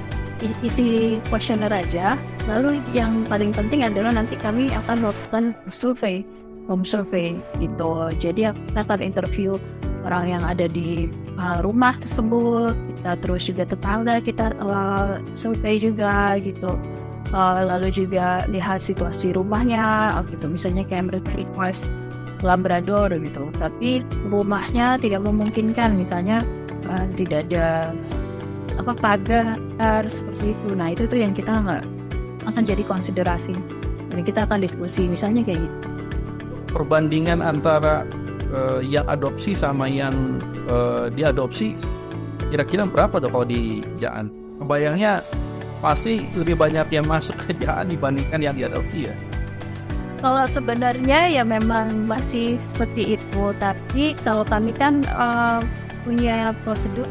isi 0.62 1.18
kuesioner 1.28 1.70
aja. 1.70 2.18
Lalu 2.50 2.82
yang 2.92 3.24
paling 3.26 3.54
penting 3.54 3.86
adalah 3.86 4.14
nanti 4.14 4.34
kami 4.38 4.68
akan 4.72 5.08
melakukan 5.08 5.44
survei, 5.70 6.26
home 6.66 6.84
survey 6.84 7.38
gitu. 7.58 8.12
Jadi 8.18 8.50
kita 8.50 8.80
akan 8.84 9.00
interview 9.00 9.56
orang 10.04 10.36
yang 10.36 10.42
ada 10.44 10.68
di 10.68 11.08
uh, 11.40 11.64
rumah 11.64 11.96
tersebut. 12.00 12.76
Kita 13.00 13.12
terus 13.20 13.48
juga 13.48 13.64
tetangga 13.68 14.20
kita 14.20 14.52
uh, 14.60 15.20
survei 15.38 15.80
juga 15.80 16.36
gitu 16.40 16.76
uh, 17.34 17.60
lalu 17.66 17.90
juga 17.90 18.46
lihat 18.46 18.80
situasi 18.80 19.34
rumahnya 19.34 20.14
gitu 20.30 20.46
misalnya 20.46 20.86
kayak 20.86 21.10
mereka 21.10 21.30
request 21.34 21.90
Labrador 22.44 23.10
gitu 23.10 23.50
tapi 23.58 24.04
rumahnya 24.30 25.00
tidak 25.00 25.24
memungkinkan 25.26 25.98
misalnya 25.98 26.46
uh, 26.86 27.06
tidak 27.18 27.50
ada 27.50 27.90
apa 28.80 28.92
pagar 28.98 30.02
seperti 30.06 30.54
itu 30.56 30.68
nah 30.74 30.90
itu 30.90 31.04
tuh 31.06 31.18
yang 31.20 31.32
kita 31.32 31.52
nggak 31.52 31.82
akan 32.50 32.62
jadi 32.66 32.82
konsiderasi 32.84 33.54
dan 34.10 34.20
kita 34.22 34.44
akan 34.46 34.62
diskusi 34.62 35.08
misalnya 35.08 35.42
kayak 35.46 35.64
gitu 35.64 35.76
perbandingan 36.74 37.38
antara 37.38 38.02
uh, 38.50 38.82
yang 38.82 39.06
adopsi 39.06 39.54
sama 39.54 39.86
yang 39.86 40.42
uh, 40.66 41.06
diadopsi 41.10 41.78
kira-kira 42.54 42.86
berapa 42.86 43.18
tuh 43.18 43.30
kalau 43.34 43.46
di 43.46 43.82
Jaan? 43.98 44.30
Kebayangnya 44.62 45.26
pasti 45.82 46.22
lebih 46.38 46.54
banyak 46.54 46.86
yang 46.94 47.06
masuk 47.10 47.34
kerjaan 47.42 47.90
dibandingkan 47.90 48.38
yang 48.38 48.54
diadopsi 48.54 49.10
ya. 49.10 49.14
Kalau 50.22 50.46
sebenarnya 50.48 51.28
ya 51.28 51.42
memang 51.44 52.08
masih 52.08 52.56
seperti 52.56 53.20
itu, 53.20 53.42
tapi 53.60 54.16
kalau 54.24 54.46
kami 54.46 54.72
kan 54.72 55.04
uh, 55.12 55.60
punya 56.06 56.56
prosedur. 56.64 57.04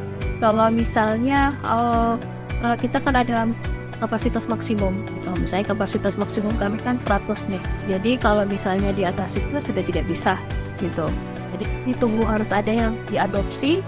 Kalau 0.44 0.68
misalnya 0.68 1.56
uh, 1.64 2.20
kita 2.76 3.00
kan 3.00 3.16
ada 3.16 3.48
kapasitas 4.04 4.52
maksimum, 4.52 5.00
gitu. 5.08 5.32
misalnya 5.40 5.72
kapasitas 5.72 6.20
maksimum 6.20 6.52
kami 6.60 6.84
kan 6.84 7.00
100 7.00 7.48
nih. 7.48 7.64
Jadi 7.88 8.12
kalau 8.20 8.44
misalnya 8.44 8.92
di 8.92 9.08
atas 9.08 9.40
itu 9.40 9.48
sudah 9.56 9.80
tidak 9.88 10.04
bisa, 10.04 10.36
gitu. 10.84 11.08
Jadi 11.56 11.66
ditunggu 11.88 12.28
harus 12.28 12.52
ada 12.52 12.68
yang 12.68 12.92
diadopsi, 13.08 13.80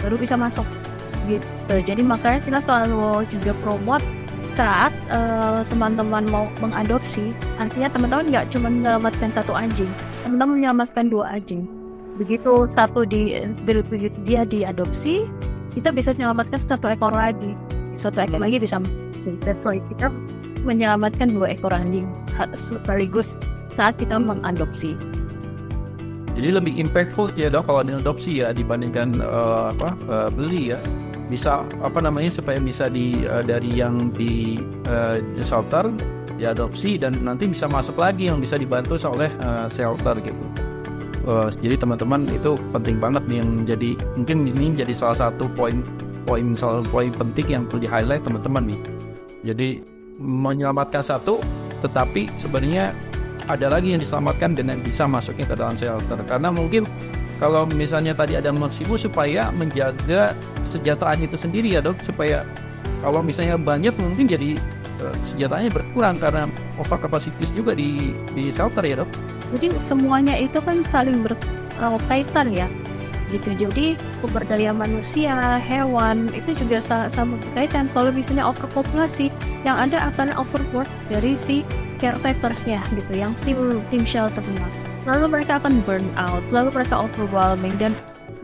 baru 0.00 0.16
bisa 0.16 0.40
masuk 0.40 0.64
gitu 1.30 1.74
jadi 1.86 2.02
makanya 2.02 2.40
kita 2.42 2.58
selalu 2.58 3.22
juga 3.30 3.52
promote 3.62 4.04
saat 4.52 4.92
uh, 5.08 5.64
teman-teman 5.72 6.28
mau 6.28 6.44
mengadopsi 6.60 7.32
artinya 7.56 7.88
teman-teman 7.88 8.28
nggak 8.28 8.46
cuma 8.52 8.68
menyelamatkan 8.68 9.32
satu 9.32 9.56
anjing 9.56 9.88
teman-teman 10.26 10.60
menyelamatkan 10.60 11.08
dua 11.08 11.40
anjing 11.40 11.64
begitu 12.20 12.68
satu 12.68 13.08
di 13.08 13.32
begitu 13.64 14.12
dia 14.28 14.44
diadopsi 14.44 15.24
kita 15.72 15.90
bisa 15.92 16.12
menyelamatkan 16.16 16.60
satu 16.60 16.92
ekor 16.92 17.12
lagi. 17.12 17.56
Satu 17.96 18.20
ekor 18.24 18.40
lagi 18.40 18.60
bisa 18.60 18.80
that's 19.44 19.62
why 19.62 19.78
kita 19.92 20.08
menyelamatkan 20.62 21.34
dua 21.34 21.54
ekor 21.54 21.74
anjing 21.74 22.06
sekaligus 22.54 23.36
saat 23.74 23.96
kita 23.98 24.16
mengadopsi. 24.20 24.94
Jadi 26.32 26.48
lebih 26.48 26.72
impactful 26.80 27.36
ya 27.36 27.52
dok 27.52 27.68
kalau 27.68 27.84
diadopsi 27.84 28.40
ya 28.40 28.56
dibandingkan 28.56 29.20
uh, 29.20 29.76
apa 29.76 29.92
uh, 30.08 30.28
beli 30.32 30.72
ya. 30.72 30.80
Bisa 31.28 31.64
apa 31.80 32.00
namanya 32.00 32.28
supaya 32.32 32.60
bisa 32.60 32.88
di 32.88 33.24
uh, 33.28 33.44
dari 33.44 33.68
yang 33.68 34.12
di 34.16 34.60
uh, 34.88 35.20
shelter 35.44 35.92
diadopsi 36.40 36.96
dan 36.96 37.20
nanti 37.20 37.48
bisa 37.48 37.68
masuk 37.68 38.00
lagi 38.00 38.32
yang 38.32 38.40
bisa 38.40 38.56
dibantu 38.56 38.96
oleh 39.04 39.28
uh, 39.44 39.68
shelter 39.68 40.16
gitu. 40.24 40.71
Uh, 41.22 41.46
jadi 41.62 41.78
teman-teman 41.78 42.26
itu 42.34 42.58
penting 42.74 42.98
banget 42.98 43.22
nih 43.30 43.38
yang 43.38 43.50
jadi 43.62 43.90
mungkin 44.18 44.42
ini 44.42 44.74
jadi 44.74 44.90
salah 44.90 45.30
satu 45.30 45.46
poin 45.54 45.86
poin 46.26 46.58
salah 46.58 46.82
poin 46.90 47.14
penting 47.14 47.46
yang 47.46 47.62
perlu 47.70 47.86
di 47.86 47.88
highlight 47.90 48.26
teman-teman 48.26 48.74
nih. 48.74 48.80
Jadi 49.46 49.68
menyelamatkan 50.18 51.02
satu, 51.02 51.38
tetapi 51.82 52.26
sebenarnya 52.38 52.90
ada 53.46 53.70
lagi 53.70 53.94
yang 53.94 54.02
diselamatkan 54.02 54.58
dengan 54.58 54.82
bisa 54.82 55.06
masuknya 55.06 55.46
ke 55.46 55.54
dalam 55.54 55.74
shelter 55.78 56.18
karena 56.26 56.50
mungkin 56.50 56.86
kalau 57.42 57.66
misalnya 57.70 58.14
tadi 58.14 58.38
ada 58.38 58.54
maksimu 58.54 58.94
supaya 58.94 59.50
menjaga 59.50 60.34
kesejahteraan 60.62 61.26
itu 61.26 61.34
sendiri 61.34 61.74
ya 61.74 61.82
dok. 61.82 61.98
Supaya 62.02 62.46
kalau 63.02 63.22
misalnya 63.22 63.58
banyak 63.58 63.94
mungkin 63.98 64.26
jadi 64.30 64.58
eh, 65.02 65.16
sejahtanya 65.26 65.70
berkurang 65.70 66.18
karena 66.22 66.50
over 66.78 66.98
kapasitas 66.98 67.50
juga 67.50 67.74
di 67.74 68.14
di 68.34 68.50
shelter 68.50 68.82
ya 68.86 69.02
dok 69.02 69.31
jadi 69.52 69.76
semuanya 69.84 70.34
itu 70.40 70.58
kan 70.64 70.80
saling 70.88 71.20
berkaitan 71.20 72.48
ya. 72.56 72.66
Gitu. 73.32 73.56
Jadi 73.56 73.96
sumber 74.20 74.44
daya 74.44 74.76
manusia 74.76 75.56
hewan 75.56 76.28
itu 76.36 76.52
juga 76.56 76.84
sama 76.84 77.40
berkaitan. 77.40 77.88
Kalau 77.96 78.12
misalnya 78.12 78.44
overpopulasi 78.48 79.32
yang 79.64 79.76
ada 79.80 80.12
akan 80.12 80.36
overwork 80.36 80.88
dari 81.08 81.36
si 81.36 81.64
caretakersnya 81.96 82.80
gitu. 82.92 83.12
Yang 83.12 83.32
tim 83.44 83.80
tim 83.88 84.04
shelternya. 84.04 84.68
Lalu 85.08 85.32
mereka 85.32 85.58
akan 85.58 85.80
burn 85.82 86.06
out 86.14 86.44
lalu 86.52 86.70
mereka 86.76 87.08
overwhelming 87.08 87.74
dan 87.80 87.96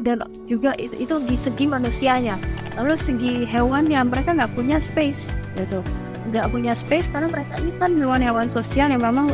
dan 0.03 0.25
juga 0.49 0.73
itu, 0.81 0.95
itu 0.97 1.21
di 1.29 1.37
segi 1.37 1.69
manusianya. 1.69 2.41
Lalu 2.81 2.97
segi 2.97 3.35
hewannya 3.45 4.01
mereka 4.09 4.33
nggak 4.33 4.57
punya 4.57 4.81
space 4.81 5.29
gitu 5.59 5.85
nggak 6.29 6.53
punya 6.53 6.73
space 6.77 7.09
karena 7.11 7.29
mereka 7.33 7.61
ini 7.61 7.73
kan 7.81 7.97
hewan-hewan 7.97 8.47
sosial 8.47 8.93
yang 8.93 9.03
memang 9.05 9.33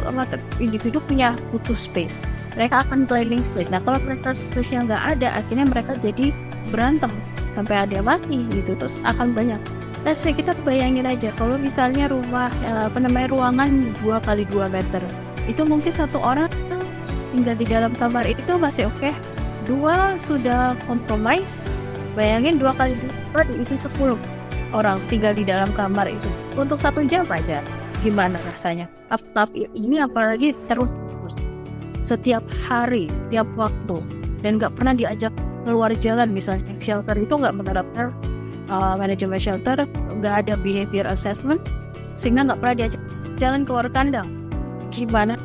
individu 0.62 1.02
punya 1.04 1.34
butuh 1.50 1.76
space. 1.76 2.22
Mereka 2.54 2.86
akan 2.88 3.10
claiming 3.10 3.42
space. 3.42 3.70
Nah 3.70 3.82
kalau 3.82 3.98
mereka 4.02 4.34
space 4.34 4.74
yang 4.74 4.86
nggak 4.86 5.18
ada 5.18 5.42
akhirnya 5.42 5.66
mereka 5.66 5.98
jadi 5.98 6.30
berantem. 6.70 7.10
Sampai 7.54 7.86
ada 7.86 8.02
yang 8.02 8.06
mati 8.06 8.46
gitu. 8.50 8.74
Terus 8.74 8.98
akan 9.06 9.34
banyak. 9.34 9.60
Say 10.12 10.36
kita 10.36 10.52
bayangin 10.68 11.08
aja 11.08 11.32
kalau 11.40 11.56
misalnya 11.56 12.12
rumah 12.12 12.52
eh, 12.60 12.92
apa 12.92 13.00
namanya 13.00 13.32
ruangan 13.32 13.96
2 14.04 14.26
kali 14.28 14.44
2 14.52 14.68
meter 14.68 15.00
itu 15.48 15.64
mungkin 15.64 15.92
satu 15.92 16.20
orang 16.20 16.48
tinggal 17.32 17.56
di 17.56 17.66
dalam 17.68 17.92
kamar 17.96 18.24
itu 18.24 18.56
masih 18.56 18.88
oke. 18.88 19.00
Okay. 19.00 19.14
dua 19.64 20.20
sudah 20.20 20.76
compromise. 20.84 21.64
Bayangin 22.12 22.60
dua 22.60 22.76
kali 22.76 22.94
dua 23.32 23.42
diisi 23.48 23.80
10 23.80 23.90
orang 24.74 24.98
tinggal 25.06 25.32
di 25.32 25.46
dalam 25.46 25.70
kamar 25.72 26.10
itu. 26.10 26.28
Untuk 26.58 26.82
satu 26.82 27.06
jam 27.06 27.24
aja. 27.30 27.62
Gimana 28.02 28.36
rasanya? 28.50 28.90
Tapi 29.32 29.70
ini 29.72 30.02
apalagi 30.02 30.52
terus 30.66 30.92
terus. 30.92 31.38
Setiap 32.02 32.44
hari 32.66 33.08
setiap 33.14 33.46
waktu. 33.54 34.02
Dan 34.42 34.60
nggak 34.60 34.76
pernah 34.76 34.92
diajak 34.92 35.32
keluar 35.64 35.88
jalan 35.96 36.28
misalnya 36.36 36.76
shelter 36.84 37.16
itu 37.16 37.32
nggak 37.32 37.56
menerapkan 37.56 38.12
uh, 38.68 38.92
manajemen 39.00 39.40
shelter 39.40 39.88
nggak 40.20 40.44
ada 40.44 40.60
behavior 40.60 41.08
assessment 41.08 41.64
sehingga 42.20 42.52
nggak 42.52 42.60
pernah 42.60 42.76
diajak 42.76 43.02
jalan 43.40 43.64
keluar 43.64 43.88
kandang. 43.88 44.28
Gimana 44.92 45.40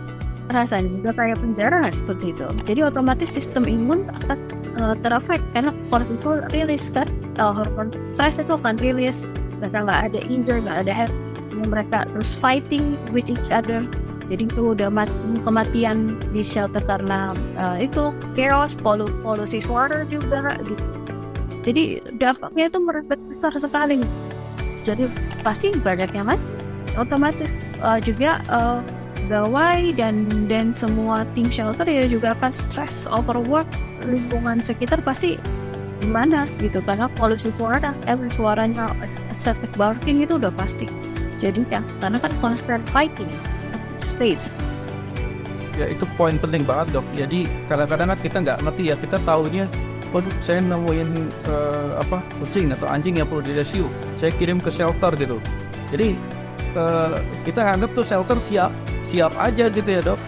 rasanya? 0.52 0.92
Udah 1.00 1.14
kayak 1.16 1.40
penjara 1.40 1.88
seperti 1.90 2.36
itu. 2.36 2.46
Jadi 2.68 2.80
otomatis 2.86 3.30
sistem 3.32 3.66
imun 3.66 4.12
akan 4.26 4.38
uh, 4.80 4.96
terefek 5.04 5.44
karena 5.52 5.76
kortisol 5.92 6.42
rilis 6.56 6.90
kan 6.90 7.06
uh, 7.38 7.52
hormon 7.52 7.92
stres 8.16 8.40
itu 8.40 8.56
akan 8.56 8.80
rilis 8.80 9.28
mereka 9.60 9.84
nggak 9.86 10.02
ada 10.12 10.20
injury 10.26 10.64
nggak 10.64 10.88
ada 10.88 10.94
happy 11.06 11.30
mereka 11.68 12.08
terus 12.16 12.32
fighting 12.32 12.96
with 13.12 13.28
each 13.28 13.52
other. 13.52 13.84
Jadi 14.30 14.46
itu 14.46 14.78
udah 14.78 14.94
mat 14.94 15.10
kematian 15.42 16.22
di 16.30 16.46
shelter 16.46 16.86
karena 16.86 17.34
uh, 17.58 17.82
itu 17.82 18.14
chaos 18.38 18.78
polu 18.78 19.10
polusi 19.26 19.58
suara 19.58 20.06
juga 20.06 20.54
gitu. 20.70 20.86
Jadi 21.66 21.84
dampaknya 22.22 22.70
itu 22.70 22.80
merebet 22.80 23.20
besar 23.26 23.52
sekali. 23.58 24.06
Jadi 24.86 25.10
pasti 25.42 25.74
banyak 25.74 26.14
yang 26.14 26.30
mati 26.30 26.46
otomatis. 26.94 27.50
Uh, 27.82 27.98
juga 27.98 28.44
uh, 28.52 28.84
gawai 29.28 29.92
dan 29.98 30.30
dan 30.48 30.72
semua 30.72 31.28
tim 31.36 31.52
shelter 31.52 31.84
ya 31.90 32.08
juga 32.08 32.38
akan 32.40 32.54
stress 32.56 33.04
overwork 33.10 33.68
lingkungan 34.06 34.64
sekitar 34.64 35.04
pasti 35.04 35.36
gimana 36.00 36.48
gitu. 36.64 36.80
Karena 36.86 37.12
polusi 37.20 37.52
suara 37.52 37.92
every 38.08 38.32
suaranya 38.32 38.96
excessive 39.34 39.74
barking 39.76 40.24
itu 40.24 40.40
udah 40.40 40.54
pasti 40.56 40.88
jadi 41.42 41.66
ya. 41.68 41.82
Karena 42.00 42.18
kan 42.24 42.32
constant 42.40 42.86
fighting 42.96 43.30
space. 44.00 44.56
Ya 45.76 45.92
itu 45.92 46.08
poin 46.16 46.40
penting 46.40 46.64
banget 46.64 47.00
dok. 47.00 47.08
Jadi 47.16 47.48
kadang-kadang 47.68 48.16
kan 48.16 48.20
kita 48.24 48.38
nggak 48.44 48.58
ngerti 48.64 48.84
ya. 48.92 48.96
Kita 48.96 49.18
tahunya 49.28 49.66
waduh 50.10 50.34
saya 50.42 50.64
nemuin 50.64 51.10
uh, 51.46 52.02
apa 52.02 52.24
kucing 52.42 52.74
atau 52.74 52.90
anjing 52.90 53.22
yang 53.22 53.30
perlu 53.30 53.46
diresiu 53.46 53.86
saya 54.18 54.34
kirim 54.40 54.58
ke 54.58 54.74
shelter 54.74 55.14
gitu. 55.20 55.38
Jadi 55.94 56.18
uh, 56.76 57.22
kita 57.48 57.62
anggap 57.64 57.90
tuh 57.96 58.06
shelter 58.06 58.38
siap 58.38 58.72
siap 59.02 59.34
aja 59.40 59.70
gitu 59.72 59.90
ya 59.90 60.02
dok 60.04 60.20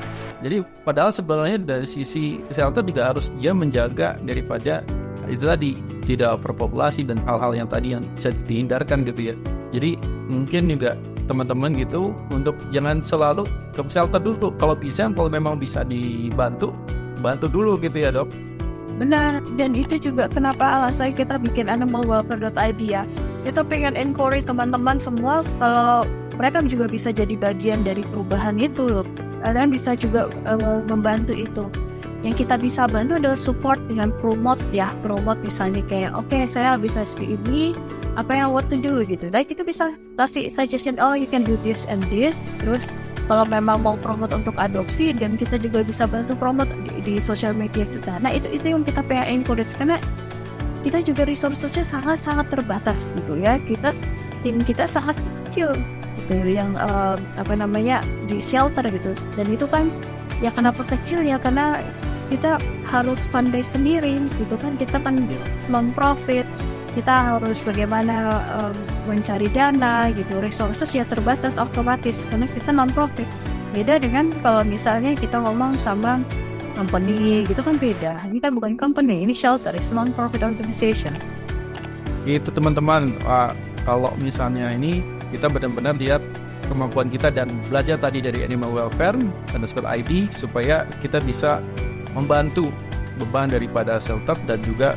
jadi 0.42 0.66
padahal 0.82 1.14
sebenarnya 1.14 1.62
dari 1.62 1.86
sisi 1.86 2.42
shelter 2.50 2.82
juga 2.82 3.14
harus 3.14 3.30
dia 3.38 3.54
menjaga 3.54 4.18
daripada 4.26 4.82
itu 5.30 5.46
tadi 5.46 5.78
tidak 6.06 6.42
overpopulasi 6.42 7.06
dan 7.06 7.22
hal-hal 7.24 7.54
yang 7.54 7.70
tadi 7.70 7.94
yang 7.94 8.04
bisa 8.18 8.34
dihindarkan 8.50 9.06
gitu 9.06 9.34
ya. 9.34 9.36
Jadi 9.72 9.96
mungkin 10.28 10.68
juga 10.68 10.98
teman-teman 11.30 11.78
gitu 11.78 12.12
untuk 12.34 12.58
jangan 12.74 13.06
selalu 13.06 13.46
ke 13.78 13.82
shelter 13.88 14.20
dulu. 14.20 14.52
Kalau 14.58 14.74
bisa, 14.74 15.08
kalau 15.14 15.30
memang 15.30 15.62
bisa 15.62 15.86
dibantu, 15.86 16.74
bantu 17.22 17.48
dulu 17.48 17.78
gitu 17.80 18.02
ya 18.02 18.10
dok. 18.12 18.28
Benar, 19.00 19.42
dan 19.58 19.74
itu 19.74 19.98
juga 19.98 20.30
kenapa 20.30 20.62
alasan 20.62 21.18
kita 21.18 21.42
bikin 21.42 21.72
animalwelfare.id 21.72 22.82
ya. 22.82 23.08
Itu 23.48 23.66
pengen 23.66 23.98
encourage 23.98 24.46
teman-teman 24.46 25.02
semua 25.02 25.42
kalau 25.58 26.06
mereka 26.42 26.66
juga 26.66 26.90
bisa 26.90 27.14
jadi 27.14 27.38
bagian 27.38 27.86
dari 27.86 28.02
perubahan 28.10 28.58
itu. 28.58 28.90
Loh. 28.90 29.06
Dan 29.46 29.70
bisa 29.70 29.94
juga 29.94 30.34
uh, 30.50 30.82
membantu 30.90 31.38
itu. 31.38 31.70
Yang 32.26 32.46
kita 32.46 32.58
bisa 32.58 32.90
bantu 32.90 33.22
adalah 33.22 33.38
support 33.38 33.78
dengan 33.90 34.10
promote 34.22 34.62
ya 34.70 34.94
promote 35.02 35.42
misalnya 35.42 35.82
kayak 35.90 36.14
oke 36.14 36.30
okay, 36.30 36.46
saya 36.46 36.78
bisa 36.78 37.02
ini 37.18 37.74
apa 38.14 38.38
yang 38.38 38.54
what 38.54 38.70
to 38.74 38.78
do? 38.78 39.06
gitu. 39.06 39.30
Dan 39.30 39.46
kita 39.46 39.62
bisa 39.62 39.94
kasih 40.18 40.50
suggestion 40.50 40.98
oh 40.98 41.14
you 41.14 41.30
can 41.30 41.46
do 41.46 41.58
this 41.62 41.86
and 41.90 42.02
this. 42.10 42.42
Terus 42.62 42.90
kalau 43.26 43.46
memang 43.50 43.86
mau 43.86 43.98
promote 43.98 44.34
untuk 44.34 44.54
adopsi 44.58 45.14
dan 45.14 45.38
kita 45.38 45.62
juga 45.62 45.86
bisa 45.86 46.06
bantu 46.10 46.38
promote 46.38 46.70
di, 46.86 47.02
di 47.06 47.14
sosial 47.22 47.54
media 47.54 47.86
kita. 47.86 48.18
Nah 48.22 48.34
itu 48.34 48.50
itu 48.50 48.74
yang 48.74 48.86
kita 48.86 49.02
pengen 49.06 49.42
encourage 49.42 49.74
karena 49.78 49.98
kita 50.82 51.02
juga 51.06 51.26
resourcesnya 51.26 51.86
sangat 51.86 52.22
sangat 52.22 52.50
terbatas 52.54 53.14
gitu 53.18 53.38
ya. 53.38 53.58
Kita 53.66 53.94
tim 54.46 54.62
kita 54.62 54.86
sangat 54.86 55.18
kecil 55.50 55.74
gitu 56.28 56.48
yang 56.48 56.74
uh, 56.78 57.18
apa 57.38 57.54
namanya 57.56 58.06
di 58.30 58.38
shelter 58.44 58.86
gitu. 58.90 59.16
Dan 59.38 59.48
itu 59.52 59.66
kan 59.68 59.90
ya 60.40 60.50
kenapa 60.54 60.86
kecil 60.86 61.26
ya 61.26 61.38
karena 61.38 61.82
kita 62.32 62.58
harus 62.88 63.28
pandai 63.28 63.62
sendiri 63.62 64.22
gitu 64.40 64.56
kan. 64.60 64.78
Kita 64.80 65.02
kan 65.02 65.28
non 65.68 65.92
profit 65.92 66.48
kita 66.92 67.40
harus 67.40 67.64
bagaimana 67.64 68.44
um, 68.60 68.76
mencari 69.08 69.48
dana 69.52 70.12
gitu. 70.12 70.40
Resources 70.44 70.92
ya 70.92 71.08
terbatas 71.08 71.56
otomatis 71.56 72.28
karena 72.28 72.48
kita 72.52 72.72
non 72.76 72.92
profit 72.92 73.28
beda 73.72 74.04
dengan 74.04 74.36
kalau 74.44 74.68
misalnya 74.68 75.16
kita 75.16 75.40
ngomong 75.40 75.80
sama 75.80 76.20
company 76.76 77.48
gitu 77.48 77.64
kan 77.64 77.80
beda. 77.80 78.28
Ini 78.28 78.40
kan 78.44 78.52
bukan 78.56 78.76
company 78.76 79.24
ini 79.24 79.32
shelter 79.32 79.72
is 79.76 79.92
non 79.92 80.12
profit 80.12 80.44
organization. 80.44 81.16
Itu 82.28 82.52
teman-teman. 82.52 83.16
Uh, 83.24 83.56
kalau 83.82 84.14
misalnya 84.22 84.70
ini 84.70 85.02
kita 85.32 85.48
benar-benar 85.48 85.96
lihat 85.98 86.22
kemampuan 86.72 87.12
kita 87.12 87.28
dan 87.32 87.52
belajar 87.68 88.00
tadi 88.00 88.24
dari 88.24 88.48
Animal 88.48 88.72
Welfare 88.72 89.20
underscore 89.52 89.88
ID 89.88 90.32
supaya 90.32 90.88
kita 91.04 91.20
bisa 91.24 91.60
membantu 92.16 92.72
beban 93.20 93.52
daripada 93.52 94.00
shelter 94.00 94.40
dan 94.48 94.64
juga 94.64 94.96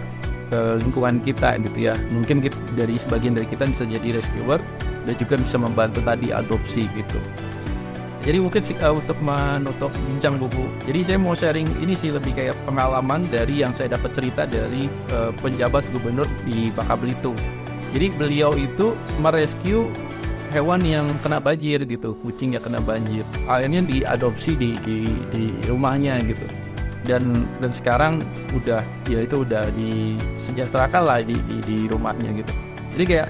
uh, 0.54 0.78
lingkungan 0.78 1.18
kita 1.22 1.58
gitu 1.62 1.90
ya. 1.90 1.94
Mungkin 2.14 2.46
dari 2.78 2.94
sebagian 2.94 3.34
dari 3.34 3.50
kita 3.50 3.66
bisa 3.66 3.84
jadi 3.86 4.14
rescuer 4.14 4.62
dan 5.04 5.14
juga 5.18 5.34
bisa 5.40 5.56
membantu 5.58 5.98
tadi 6.06 6.30
adopsi 6.30 6.86
gitu. 6.94 7.18
Jadi 8.24 8.40
mungkin 8.40 8.64
uh, 8.80 8.94
untuk 8.96 9.18
menutup 9.20 9.92
bincang 10.08 10.40
buku 10.40 10.64
jadi 10.88 11.00
saya 11.04 11.18
mau 11.20 11.36
sharing 11.36 11.68
ini 11.84 11.92
sih 11.92 12.08
lebih 12.08 12.32
kayak 12.32 12.56
pengalaman 12.64 13.28
dari 13.28 13.60
yang 13.60 13.76
saya 13.76 13.92
dapat 14.00 14.16
cerita 14.16 14.48
dari 14.48 14.88
uh, 15.12 15.28
penjabat 15.44 15.84
gubernur 15.92 16.24
di 16.48 16.72
Bangka 16.72 16.96
Belitung. 16.96 17.36
Jadi 17.92 18.10
beliau 18.16 18.56
itu 18.56 18.96
merescue 19.22 19.86
hewan 20.54 20.86
yang 20.86 21.10
kena 21.18 21.42
banjir 21.42 21.82
gitu 21.82 22.14
kucing 22.22 22.54
yang 22.54 22.62
kena 22.62 22.78
banjir 22.78 23.26
akhirnya 23.50 23.82
diadopsi 23.82 24.54
di 24.54 24.78
di, 24.86 25.10
di 25.34 25.50
rumahnya 25.66 26.22
gitu. 26.22 26.46
Dan 27.04 27.44
dan 27.60 27.68
sekarang 27.68 28.24
udah 28.56 28.80
ya 29.12 29.28
itu 29.28 29.44
udah 29.44 29.68
disejahterakan 29.76 31.02
lah 31.04 31.20
di, 31.20 31.36
di, 31.44 31.56
di 31.60 31.78
rumahnya 31.84 32.32
gitu. 32.40 32.48
Jadi 32.96 33.04
kayak 33.04 33.28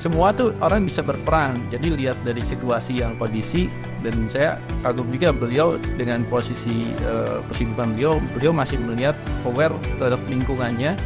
semua 0.00 0.32
tuh 0.32 0.56
orang 0.64 0.88
bisa 0.88 1.04
berperan. 1.04 1.60
Jadi 1.68 1.92
lihat 1.92 2.16
dari 2.24 2.40
situasi 2.40 3.04
yang 3.04 3.12
kondisi 3.20 3.68
dan 4.00 4.24
saya 4.24 4.56
kagum 4.80 5.12
juga 5.12 5.28
beliau 5.36 5.76
dengan 6.00 6.24
posisi 6.32 6.88
uh, 7.04 7.44
kesibukan 7.52 7.92
beliau. 7.96 8.16
Beliau 8.32 8.56
masih 8.56 8.80
melihat 8.80 9.16
aware 9.44 9.76
terhadap 10.00 10.20
lingkungannya. 10.32 10.96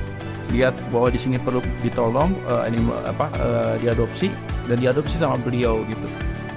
Lihat 0.55 0.75
bahwa 0.95 1.11
di 1.11 1.19
sini 1.19 1.43
perlu 1.43 1.59
ditolong 1.83 2.39
uh, 2.47 2.67
ini 2.71 2.83
apa 3.03 3.31
uh, 3.39 3.75
diadopsi 3.83 4.31
dan 4.71 4.79
diadopsi 4.79 5.19
sama 5.19 5.35
beliau 5.43 5.83
gitu. 5.91 6.07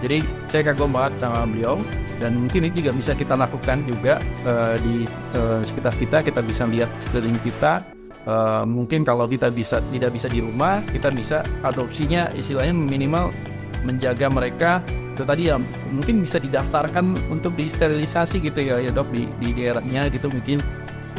Jadi 0.03 0.19
saya 0.51 0.67
kagum 0.67 0.93
banget 0.93 1.25
sama 1.25 1.47
beliau 1.47 1.79
dan 2.19 2.35
mungkin 2.35 2.67
ini 2.67 2.75
juga 2.75 2.91
bisa 2.91 3.15
kita 3.15 3.39
lakukan 3.39 3.87
juga 3.87 4.19
uh, 4.43 4.75
di 4.77 5.07
uh, 5.33 5.63
sekitar 5.63 5.95
kita. 5.95 6.21
Kita 6.21 6.43
bisa 6.45 6.67
lihat 6.69 6.91
sekeliling 6.99 7.39
kita. 7.41 7.81
Uh, 8.23 8.63
mungkin 8.63 9.03
kalau 9.03 9.27
kita 9.27 9.51
bisa 9.51 9.83
tidak 9.91 10.15
bisa 10.15 10.31
di 10.31 10.39
rumah 10.39 10.79
kita 10.95 11.11
bisa 11.11 11.43
adopsinya 11.59 12.31
istilahnya 12.31 12.75
minimal 12.75 13.31
menjaga 13.87 14.27
mereka. 14.27 14.71
Itu 15.15 15.23
tadi 15.23 15.47
ya 15.51 15.59
mungkin 15.91 16.23
bisa 16.23 16.39
didaftarkan 16.39 17.31
untuk 17.31 17.55
disterilisasi 17.55 18.43
gitu 18.43 18.59
ya 18.59 18.79
ya 18.79 18.91
dok 18.91 19.07
di, 19.11 19.27
di 19.39 19.55
daerahnya 19.55 20.11
gitu. 20.11 20.27
Mungkin 20.27 20.59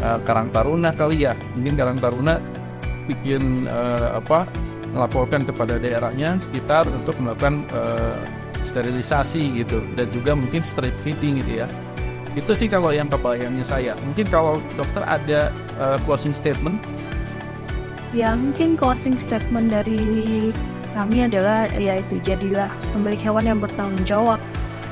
uh, 0.05 0.21
Karang 0.29 0.53
Taruna 0.53 0.93
kali 0.93 1.25
ya. 1.25 1.33
Mungkin 1.57 1.75
Karang 1.77 1.99
Taruna 2.05 2.37
bikin 3.09 3.69
uh, 3.69 4.21
apa 4.21 4.49
melaporkan 4.95 5.43
kepada 5.43 5.77
daerahnya 5.77 6.39
sekitar 6.39 6.87
untuk 6.87 7.19
melakukan 7.19 7.67
uh, 7.75 8.15
sterilisasi 8.63 9.61
gitu. 9.61 9.83
Dan 9.99 10.09
juga 10.15 10.39
mungkin 10.39 10.63
street 10.63 10.95
feeding 11.03 11.43
gitu 11.43 11.67
ya. 11.67 11.69
Itu 12.35 12.55
sih 12.55 12.67
kalau 12.67 12.91
yang 12.91 13.11
kebayangnya 13.11 13.63
saya. 13.67 13.93
Mungkin 14.07 14.27
kalau 14.31 14.63
dokter 14.79 15.03
ada 15.07 15.51
uh, 15.79 15.99
closing 16.07 16.35
statement? 16.35 16.79
Ya 18.15 18.35
mungkin 18.39 18.79
closing 18.79 19.19
statement 19.19 19.75
dari 19.75 20.51
kami 20.95 21.27
adalah 21.27 21.67
yaitu 21.75 22.23
jadilah 22.23 22.71
pemilik 22.95 23.19
hewan 23.19 23.45
yang 23.51 23.59
bertanggung 23.59 24.07
jawab. 24.07 24.39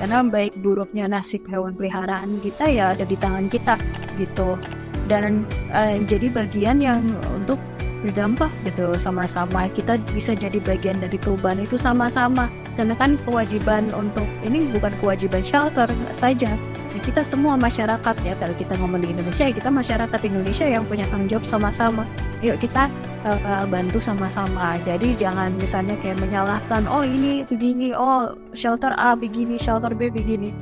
Karena 0.03 0.27
baik 0.27 0.59
buruknya 0.59 1.07
nasib 1.07 1.47
hewan 1.47 1.79
peliharaan 1.79 2.43
kita 2.43 2.67
ya 2.67 2.99
ada 2.99 3.07
di 3.07 3.15
tangan 3.15 3.47
kita 3.47 3.79
gitu. 4.19 4.59
Dan 5.07 5.47
uh, 5.71 5.99
jadi 6.07 6.31
bagian 6.31 6.79
yang 6.83 7.07
untuk 7.35 7.59
berdampak 8.03 8.51
gitu 8.67 8.93
sama-sama. 8.99 9.71
Kita 9.71 9.97
bisa 10.13 10.35
jadi 10.35 10.59
bagian 10.59 11.01
dari 11.01 11.17
perubahan 11.17 11.63
itu 11.63 11.79
sama-sama. 11.79 12.51
Karena 12.75 12.99
kan 12.99 13.17
kewajiban 13.25 13.95
untuk 13.95 14.27
ini 14.43 14.69
bukan 14.75 14.93
kewajiban 14.99 15.41
shelter 15.41 15.89
saja. 16.11 16.59
Ya, 16.93 17.01
kita 17.01 17.25
semua 17.25 17.57
masyarakat 17.57 18.17
ya 18.21 18.37
kalau 18.37 18.53
kita 18.53 18.77
ngomong 18.77 19.01
di 19.01 19.17
Indonesia 19.17 19.49
ya 19.49 19.55
kita 19.57 19.73
masyarakat 19.73 20.21
Indonesia 20.29 20.67
yang 20.69 20.85
punya 20.85 21.09
tanggung 21.09 21.31
jawab 21.33 21.49
sama-sama. 21.49 22.05
Yuk 22.45 22.61
kita 22.61 22.93
uh, 23.25 23.65
bantu 23.65 23.97
sama-sama. 23.97 24.77
Jadi 24.85 25.17
jangan 25.17 25.57
misalnya 25.57 25.97
kayak 26.05 26.21
menyalahkan 26.21 26.85
oh 26.85 27.01
ini 27.01 27.49
begini 27.49 27.97
oh 27.97 28.37
shelter 28.53 28.93
A 29.01 29.17
begini 29.17 29.57
shelter 29.57 29.97
B 29.97 30.13
begini. 30.13 30.53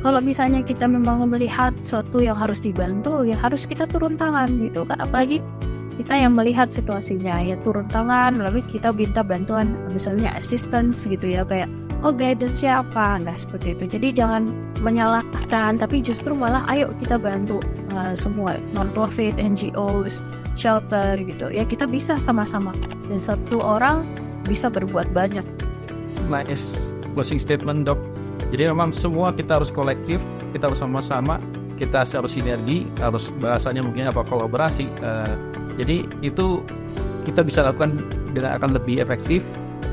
Kalau 0.00 0.16
misalnya 0.24 0.64
kita 0.64 0.88
memang 0.88 1.28
melihat 1.28 1.76
sesuatu 1.84 2.24
yang 2.24 2.32
harus 2.32 2.56
dibantu 2.56 3.20
ya 3.20 3.36
harus 3.36 3.68
kita 3.68 3.84
turun 3.84 4.16
tangan 4.16 4.48
gitu. 4.64 4.86
Kan 4.88 5.02
apalagi 5.02 5.44
kita 6.00 6.16
yang 6.16 6.32
melihat 6.32 6.72
situasinya 6.72 7.44
ya 7.44 7.60
turun 7.60 7.84
tangan 7.92 8.40
lalu 8.40 8.64
kita 8.64 8.88
minta 8.88 9.20
bantuan 9.20 9.76
misalnya 9.92 10.32
assistance 10.32 11.04
gitu 11.04 11.28
ya 11.28 11.44
kayak 11.44 11.68
oh 12.00 12.12
guidance 12.12 12.64
siapa? 12.64 13.20
Nah 13.20 13.36
seperti 13.36 13.76
itu. 13.76 13.84
Jadi 13.98 14.08
jangan 14.16 14.48
menyalahkan 14.80 15.76
tapi 15.76 16.00
justru 16.00 16.32
malah 16.32 16.64
ayo 16.72 16.92
kita 16.98 17.20
bantu 17.20 17.60
uh, 17.92 18.16
semua 18.16 18.56
non 18.72 18.88
profit 18.96 19.36
NGOs 19.36 20.24
shelter 20.56 21.20
gitu. 21.20 21.52
Ya 21.52 21.68
kita 21.68 21.84
bisa 21.84 22.16
sama-sama. 22.16 22.72
Dan 23.08 23.20
satu 23.20 23.60
orang 23.60 24.08
bisa 24.48 24.72
berbuat 24.72 25.12
banyak. 25.12 25.44
Nice 26.32 26.96
closing 27.12 27.38
statement 27.38 27.84
dok. 27.84 28.00
Jadi 28.50 28.66
memang 28.72 28.90
semua 28.90 29.30
kita 29.36 29.60
harus 29.60 29.70
kolektif 29.70 30.18
kita 30.56 30.72
harus 30.72 30.82
sama-sama 30.82 31.38
kita 31.78 32.04
harus 32.04 32.36
sinergi 32.36 32.84
harus 33.00 33.32
bahasanya 33.40 33.80
mungkin 33.80 34.10
apa 34.10 34.20
kolaborasi 34.26 34.84
uh, 35.00 35.32
jadi 35.80 36.04
itu 36.20 36.60
kita 37.24 37.40
bisa 37.40 37.64
lakukan 37.64 38.04
dengan 38.36 38.60
akan 38.60 38.76
lebih 38.76 39.00
efektif, 39.00 39.40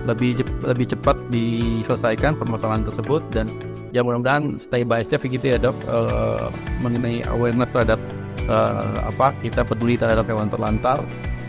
lebih 0.04 0.43
lebih 0.63 0.91
cepat 0.91 1.15
diselesaikan 1.32 2.36
permasalahan 2.36 2.84
tersebut 2.84 3.23
dan 3.32 3.52
ya 3.95 4.04
mudah-mudahan 4.04 4.60
stay 4.67 4.84
by 4.84 5.04
step 5.08 5.23
gitu 5.23 5.56
ya 5.56 5.58
dok. 5.60 5.76
Uh, 5.88 6.52
mengenai 6.84 7.23
awareness 7.32 7.71
terhadap 7.71 8.00
uh, 8.52 9.08
apa 9.08 9.32
kita 9.39 9.63
peduli 9.63 9.95
terhadap 9.95 10.28
hewan 10.28 10.52
terlantar 10.52 11.04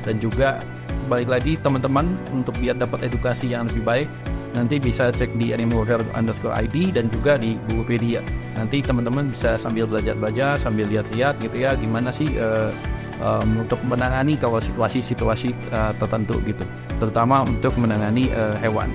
dan 0.07 0.23
juga 0.23 0.63
balik 1.09 1.29
lagi 1.31 1.57
teman-teman 1.59 2.07
untuk 2.31 2.55
biar 2.61 2.77
dapat 2.77 3.09
edukasi 3.09 3.51
yang 3.51 3.67
lebih 3.67 3.83
baik 3.83 4.09
nanti 4.57 4.81
bisa 4.81 5.13
cek 5.13 5.37
di 5.37 5.53
animal 5.53 5.85
underscore 6.17 6.55
ID 6.57 6.97
dan 6.97 7.13
juga 7.13 7.37
di 7.37 7.61
Bukupedia. 7.69 8.25
Nanti 8.57 8.81
teman-teman 8.81 9.33
bisa 9.33 9.61
sambil 9.61 9.85
belajar-belajar, 9.85 10.57
sambil 10.57 10.89
lihat-lihat 10.89 11.41
gitu 11.45 11.57
ya, 11.57 11.77
gimana 11.77 12.09
sih 12.09 12.33
uh, 12.41 12.73
um, 13.21 13.63
untuk 13.63 13.79
menangani 13.85 14.39
kalau 14.39 14.59
situasi-situasi 14.63 15.53
uh, 15.75 15.93
tertentu 15.99 16.41
gitu, 16.49 16.65
terutama 17.03 17.45
untuk 17.45 17.75
menangani 17.77 18.33
uh, 18.33 18.57
hewan. 18.63 18.89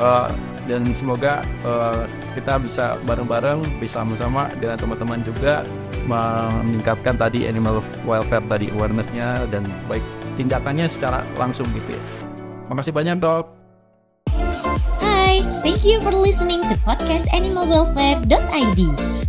Uh, 0.00 0.32
dan 0.70 0.86
semoga 0.94 1.42
uh, 1.66 2.06
kita 2.38 2.58
bisa 2.62 2.94
bareng-bareng, 3.04 3.66
bisa 3.82 4.02
sama-sama 4.02 4.48
dengan 4.62 4.78
teman-teman 4.78 5.20
juga 5.26 5.66
meningkatkan 6.06 7.14
tadi 7.14 7.46
animal 7.46 7.78
welfare 8.02 8.42
tadi 8.50 8.66
awarenessnya 8.74 9.46
dan 9.54 9.70
baik 9.86 10.02
tindakannya 10.34 10.86
secara 10.90 11.22
langsung 11.38 11.66
gitu 11.74 11.94
ya. 11.94 12.02
Makasih 12.70 12.94
banyak 12.94 13.20
dok. 13.20 13.61
Thank 15.62 15.86
you 15.86 16.02
for 16.02 16.10
listening 16.10 16.58
to 16.66 16.74
podcast 16.82 17.30
animalwelfare.id. 17.30 18.80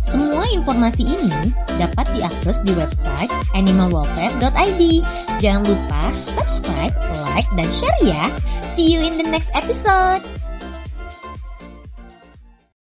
Semua 0.02 0.42
informasi 0.50 1.14
ini 1.14 1.54
dapat 1.78 2.10
diakses 2.10 2.58
di 2.66 2.74
website 2.74 3.30
animalwelfare.id. 3.54 4.82
Jangan 5.38 5.62
lupa 5.62 6.10
subscribe, 6.18 6.90
like, 7.38 7.46
dan 7.54 7.70
share 7.70 8.02
ya. 8.02 8.34
See 8.66 8.90
you 8.90 9.06
in 9.06 9.14
the 9.14 9.26
next 9.30 9.54
episode. 9.54 10.26